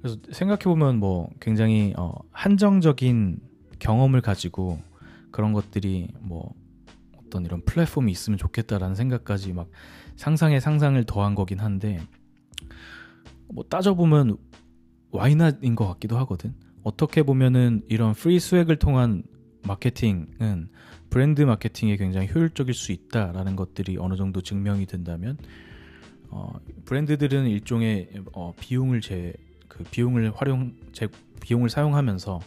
그래서 0.00 0.18
생각해 0.30 0.64
보면 0.64 0.98
뭐 0.98 1.30
굉장히 1.40 1.92
어, 1.96 2.12
한정적인 2.32 3.40
경험을 3.78 4.20
가지고 4.20 4.80
그런 5.30 5.52
것들이 5.52 6.08
뭐 6.20 6.54
어떤 7.18 7.44
이런 7.44 7.62
플랫폼이 7.62 8.10
있으면 8.10 8.38
좋겠다라는 8.38 8.94
생각까지 8.94 9.52
막 9.52 9.68
상상에 10.16 10.60
상상을 10.60 11.02
더한 11.04 11.34
거긴 11.34 11.60
한데 11.60 12.00
뭐 13.48 13.64
따져 13.68 13.94
보면 13.94 14.36
why 15.10 15.34
not인 15.34 15.74
것 15.74 15.86
같기도 15.88 16.18
하거든. 16.18 16.54
어떻게 16.82 17.22
보면은 17.22 17.82
이런 17.88 18.14
free 18.14 18.40
swag을 18.40 18.78
통한 18.78 19.22
마케팅은 19.66 20.68
브랜드 21.10 21.42
마케팅에 21.42 21.96
굉장히 21.96 22.28
효율적일 22.32 22.74
수 22.74 22.92
있다라는 22.92 23.56
것들이 23.56 23.96
어느 23.98 24.16
정도 24.16 24.40
증명이 24.40 24.86
된다면 24.86 25.38
어, 26.30 26.52
브랜드들은 26.84 27.46
일종의 27.46 28.10
어, 28.32 28.52
비용을 28.60 29.00
제 29.00 29.34
그 29.78 29.84
비용을 29.84 30.32
활용 30.34 30.74
제 30.92 31.08
비용을 31.40 31.68
사용하면서 31.70 32.40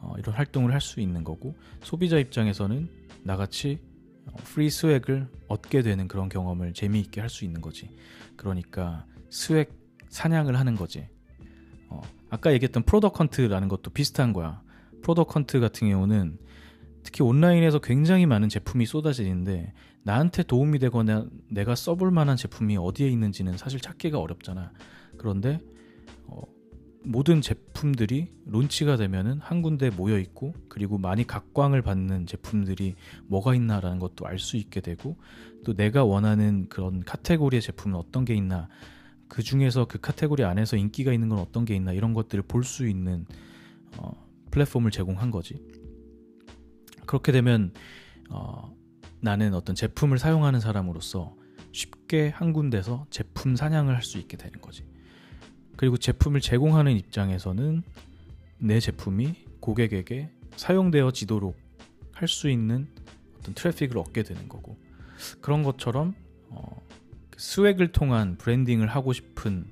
어, 0.00 0.14
이런 0.18 0.34
활동을 0.34 0.72
할 0.72 0.80
수 0.80 1.00
있는 1.00 1.22
거고 1.22 1.54
소비자 1.82 2.18
입장에서는 2.18 2.88
나같이 3.22 3.80
어, 4.26 4.36
free 4.36 4.70
swag을 4.70 5.28
얻게 5.48 5.82
되는 5.82 6.08
그런 6.08 6.28
경험을 6.28 6.72
재미있게 6.72 7.20
할 7.20 7.28
수 7.28 7.44
있는 7.44 7.60
거지. 7.60 7.90
그러니까 8.36 9.04
swag 9.30 9.68
사냥을 10.08 10.58
하는 10.58 10.74
거지. 10.74 11.06
어, 11.88 12.00
아까 12.30 12.52
얘기했던 12.54 12.84
Product 12.84 13.19
Hunt라는 13.19 13.68
것도 13.68 13.90
비슷한 13.90 14.32
거야. 14.32 14.62
Product 15.02 15.39
Hunt 15.39 15.60
같은 15.60 15.90
경우는 15.90 16.38
특히 17.04 17.22
온라인에서 17.22 17.78
굉장히 17.78 18.26
많은 18.26 18.48
제품이 18.48 18.86
쏟아지는데 18.86 19.72
나한테 20.02 20.42
도움이 20.42 20.78
되거나 20.80 21.26
내가 21.48 21.74
써볼 21.74 22.10
만한 22.10 22.36
제품이 22.36 22.76
어디에 22.76 23.08
있는지는 23.08 23.56
사실 23.56 23.80
찾기가 23.80 24.18
어렵잖아. 24.18 24.72
그런데 25.16 25.60
어, 26.26 26.42
모든 27.04 27.40
제품들이 27.40 28.32
론치가 28.46 28.96
되면은 28.96 29.38
한 29.40 29.62
군데 29.62 29.90
모여 29.90 30.18
있고 30.18 30.54
그리고 30.68 30.98
많이 30.98 31.26
각광을 31.26 31.82
받는 31.82 32.26
제품들이 32.26 32.94
뭐가 33.26 33.54
있나라는 33.54 33.98
것도 33.98 34.26
알 34.26 34.38
수 34.38 34.56
있게 34.56 34.80
되고 34.80 35.16
또 35.64 35.74
내가 35.74 36.04
원하는 36.04 36.66
그런 36.68 37.00
카테고리의 37.00 37.60
제품은 37.62 37.96
어떤 37.96 38.24
게 38.24 38.34
있나 38.34 38.68
그 39.28 39.42
중에서 39.42 39.86
그 39.86 39.98
카테고리 40.00 40.44
안에서 40.44 40.76
인기가 40.76 41.12
있는 41.12 41.28
건 41.28 41.38
어떤 41.38 41.64
게 41.64 41.74
있나 41.74 41.92
이런 41.92 42.14
것들을 42.14 42.44
볼 42.44 42.64
수 42.64 42.88
있는 42.88 43.26
어, 43.98 44.10
플랫폼을 44.50 44.90
제공한 44.90 45.30
거지. 45.30 45.62
그렇게 47.06 47.32
되면 47.32 47.72
어, 48.30 48.74
나는 49.20 49.54
어떤 49.54 49.74
제품을 49.74 50.18
사용하는 50.18 50.60
사람으로서 50.60 51.34
쉽게 51.72 52.28
한 52.28 52.52
군데서 52.52 53.06
제품 53.10 53.56
사냥을 53.56 53.94
할 53.94 54.02
수 54.02 54.18
있게 54.18 54.36
되는 54.36 54.60
거지. 54.60 54.84
그리고 55.76 55.96
제품을 55.96 56.40
제공하는 56.40 56.92
입장에서는 56.96 57.82
내 58.58 58.80
제품이 58.80 59.34
고객에게 59.60 60.30
사용되어지도록 60.56 61.56
할 62.12 62.28
수 62.28 62.48
있는 62.48 62.86
어떤 63.38 63.54
트래픽을 63.54 63.98
얻게 63.98 64.22
되는 64.22 64.48
거고 64.48 64.78
그런 65.40 65.62
것처럼 65.64 66.14
어, 66.50 66.80
그 67.30 67.40
swag을 67.40 67.88
통한 67.92 68.36
branding을 68.38 68.86
하고 68.86 69.12
싶은 69.12 69.66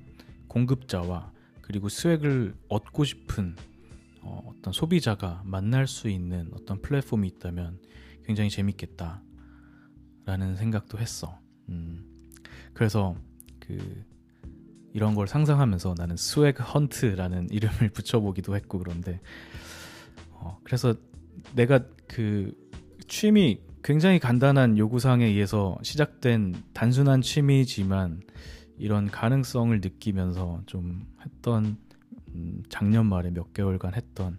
공급자와 0.49 1.31
그리고 1.61 1.87
swag을 1.87 2.53
얻고 2.67 3.05
싶은 3.05 3.55
어, 4.23 4.53
어떤 4.57 4.73
소비자가 4.73 5.41
만날 5.45 5.87
수 5.87 6.09
있는 6.09 6.49
어떤 6.53 6.81
플랫폼이 6.81 7.27
있다면 7.27 7.79
굉장히 8.25 8.49
재밌겠다. 8.49 9.21
라는 10.25 10.55
생각도 10.55 10.99
했어. 10.99 11.37
음, 11.69 12.05
그래서 12.73 13.15
그 13.59 14.05
이런 14.93 15.15
걸 15.15 15.27
상상하면서 15.27 15.95
나는 15.97 16.15
스웨그 16.15 16.63
헌트라는 16.63 17.49
이름을 17.51 17.89
붙여보기도 17.89 18.55
했고 18.55 18.79
그런데 18.79 19.19
어, 20.31 20.59
그래서 20.63 20.93
내가 21.55 21.79
그 22.07 22.53
취미 23.07 23.59
굉장히 23.83 24.19
간단한 24.19 24.77
요구사항에 24.77 25.25
의해서 25.25 25.77
시작된 25.83 26.63
단순한 26.73 27.21
취미지만 27.21 28.21
이런 28.77 29.07
가능성을 29.07 29.77
느끼면서 29.81 30.61
좀 30.67 31.05
했던 31.25 31.77
음, 32.35 32.63
작년 32.69 33.05
말에 33.05 33.31
몇 33.31 33.53
개월간 33.53 33.93
했던 33.95 34.37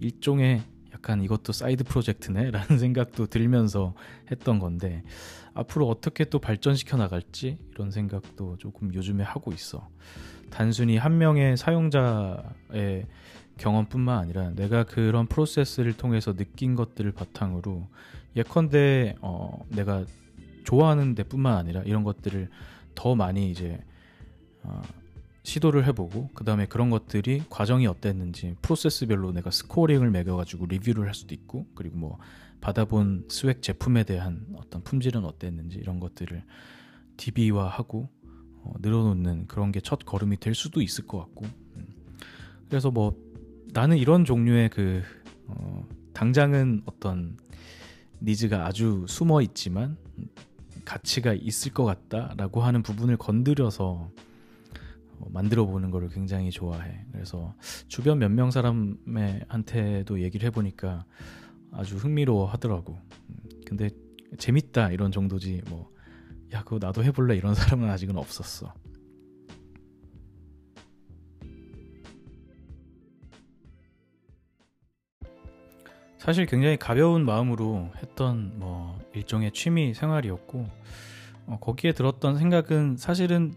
일종의 0.00 0.62
약간 0.92 1.22
이것도 1.22 1.52
side 1.52 1.84
project네 1.84 2.50
라는 2.52 2.78
생각도 2.78 3.26
들면서 3.26 3.94
했던 4.30 4.58
건데 4.58 5.02
앞으로 5.52 5.88
어떻게 5.88 6.24
또 6.24 6.38
발전시켜 6.38 6.96
나갈지 6.96 7.58
이런 7.72 7.90
생각도 7.90 8.56
조금 8.58 8.94
요즘에 8.94 9.22
하고 9.22 9.52
있어. 9.52 9.88
단순히 10.50 10.96
한 10.96 11.18
명의 11.18 11.56
사용자의 11.56 13.06
경험뿐만 13.58 14.18
아니라 14.18 14.50
내가 14.50 14.84
그런 14.84 15.26
프로세스를 15.26 15.96
통해서 15.96 16.34
느낀 16.34 16.74
것들을 16.74 17.10
바탕으로 17.12 17.88
예컨대 18.36 19.16
어, 19.20 19.64
내가 19.68 20.04
좋아하는 20.64 21.14
데뿐만 21.14 21.56
아니라 21.56 21.82
이런 21.82 22.02
것들을 22.02 22.48
더 22.94 23.14
많이 23.14 23.50
이제 23.50 23.80
어, 24.62 24.82
시도를 25.44 25.86
해보고 25.86 26.30
그 26.34 26.42
다음에 26.44 26.66
그런 26.66 26.90
것들이 26.90 27.42
과정이 27.50 27.86
어땠는지 27.86 28.56
프로세스별로 28.62 29.32
내가 29.32 29.50
scoring을 29.50 30.10
매겨가지고 30.10 30.66
리뷰를 30.66 31.06
할 31.06 31.14
수도 31.14 31.34
있고 31.34 31.66
그리고 31.74 31.98
뭐 31.98 32.18
받아본 32.60 33.26
swag 33.28 33.60
제품에 33.62 34.04
대한 34.04 34.46
어떤 34.56 34.82
품질은 34.82 35.24
어땠는지 35.24 35.78
이런 35.78 36.00
것들을 36.00 36.42
DB화하고 37.18 38.08
어, 38.62 38.72
늘어놓는 38.80 39.46
그런 39.46 39.70
게 39.70 39.80
첫 39.80 40.00
걸음이 40.06 40.38
될 40.38 40.54
수도 40.54 40.80
있을 40.80 41.06
것 41.06 41.18
같고 41.18 41.44
음. 41.76 41.86
그래서 42.68 42.90
뭐 42.90 43.14
나는 43.74 43.98
이런 43.98 44.24
종류의 44.24 44.70
그 44.70 45.02
어, 45.46 45.86
당장은 46.14 46.82
어떤 46.86 47.36
needs가 48.22 48.66
아주 48.66 49.04
숨어 49.06 49.42
있지만 49.42 49.98
가치가 50.86 51.34
있을 51.34 51.74
것 51.74 51.84
같다라고 51.84 52.62
하는 52.62 52.82
부분을 52.82 53.18
건드려서 53.18 53.84
어, 53.84 54.10
만들어 55.30 55.66
보는 55.66 55.90
거를 55.90 56.08
굉장히 56.08 56.50
좋아해. 56.50 57.04
그래서 57.12 57.54
주변 57.88 58.18
몇 58.18 58.30
명 58.30 58.50
사람한테도 58.50 60.20
얘기를 60.22 60.46
해보니까 60.46 61.04
아주 61.72 61.96
흥미로워 61.96 62.46
하더라고. 62.46 62.98
음, 63.30 63.36
근데 63.66 63.90
재밌다 64.38 64.90
이런 64.90 65.10
정도지 65.12 65.62
뭐, 65.68 65.90
야, 66.52 66.62
그거 66.64 66.78
나도 66.80 67.02
해볼래 67.04 67.36
이런 67.36 67.54
사람은 67.54 67.88
아직은 67.90 68.16
없었어. 68.16 68.72
사실 76.18 76.46
굉장히 76.46 76.76
가벼운 76.78 77.24
마음으로 77.26 77.90
했던 77.98 78.52
뭐 78.58 78.98
일종의 79.14 79.52
취미 79.52 79.92
생활이었고 79.92 80.66
어, 81.46 81.58
거기에 81.60 81.92
들었던 81.92 82.38
생각은 82.38 82.96
사실은 82.96 83.52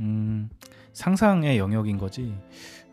음, 0.00 0.50
상상의 0.92 1.58
영역인 1.58 1.98
거지. 1.98 2.34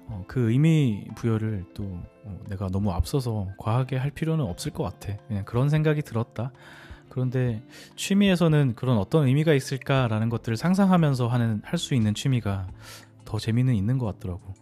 어, 0.10 0.24
그 0.28 0.52
의미 0.52 1.06
부여를 1.16 1.66
또 1.74 1.84
어, 2.24 2.40
내가 2.50 2.70
너무 2.70 2.92
앞서서 2.92 3.50
과하게 3.58 3.98
할 3.98 4.12
필요는 4.12 4.46
없을 4.46 4.72
것 4.72 4.84
같아. 4.84 5.18
그냥 5.28 5.44
그런 5.46 5.70
생각이 5.70 6.02
들었다. 6.02 6.52
그런데 7.10 7.64
취미에서는 7.96 8.76
그런 8.76 8.98
어떤 8.98 9.28
의미가 9.28 9.54
있을까라는 9.54 10.30
것들을 10.30 10.56
상상하면서 10.56 11.28
하는 11.28 11.62
할 11.64 11.78
수 11.80 11.94
있는 11.96 12.14
취미가 12.14 12.68
더 13.26 13.40
재미는 13.40 13.76
있는 13.76 13.98
것 13.98 14.06
같더라고. 14.06 14.54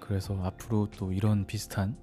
그래서 0.00 0.40
앞으로 0.42 0.88
또 0.96 1.12
이런 1.12 1.46
비슷한 1.46 1.94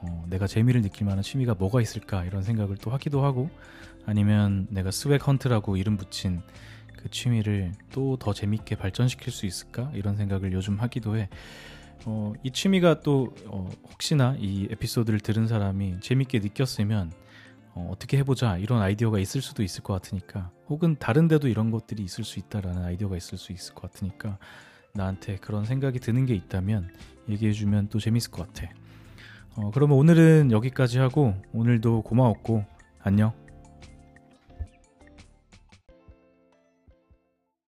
어, 0.00 0.24
내가 0.28 0.46
재미를 0.46 0.82
느낄 0.82 1.06
만한 1.06 1.22
취미가 1.22 1.54
뭐가 1.54 1.80
있을까 1.80 2.24
이런 2.24 2.42
생각을 2.42 2.76
또 2.78 2.90
하기도 2.90 3.24
하고 3.24 3.48
아니면 4.06 4.66
내가 4.70 4.90
swag 4.90 5.24
hunt라고 5.26 5.76
이름 5.76 5.96
붙인 5.96 6.42
그 7.04 7.10
취미를 7.10 7.72
또 7.92 8.16
더 8.18 8.32
재밌게 8.32 8.76
발전시킬 8.76 9.30
수 9.30 9.44
있을까 9.44 9.90
이런 9.94 10.16
생각을 10.16 10.52
요즘 10.54 10.80
하기도 10.80 11.18
해. 11.18 11.28
어, 12.06 12.32
이 12.42 12.50
취미가 12.50 13.00
또 13.00 13.34
어, 13.46 13.68
혹시나 13.90 14.34
이 14.38 14.68
에피소드를 14.70 15.20
들은 15.20 15.46
사람이 15.46 16.00
재밌게 16.00 16.38
느꼈으면 16.38 17.12
어, 17.74 17.90
어떻게 17.92 18.16
해보자 18.18 18.56
이런 18.56 18.80
아이디어가 18.80 19.18
있을 19.18 19.42
수도 19.42 19.62
있을 19.62 19.82
것 19.82 19.92
같으니까 19.92 20.50
혹은 20.68 20.96
다른 20.98 21.28
데도 21.28 21.48
이런 21.48 21.70
것들이 21.70 22.02
있을 22.02 22.24
수 22.24 22.38
있다라는 22.38 22.82
아이디어가 22.84 23.16
있을 23.18 23.36
수 23.36 23.52
있을 23.52 23.74
것 23.74 23.92
같으니까 23.92 24.38
나한테 24.94 25.36
그런 25.36 25.66
생각이 25.66 25.98
드는 25.98 26.24
게 26.24 26.34
있다면 26.34 26.90
얘기해주면 27.28 27.88
또 27.90 28.00
재밌을 28.00 28.30
것 28.30 28.46
같아. 28.46 28.70
어, 29.56 29.70
그러면 29.72 29.98
오늘은 29.98 30.52
여기까지 30.52 30.98
하고 30.98 31.34
오늘도 31.52 32.02
고마웠고 32.02 32.64
안녕. 33.02 33.43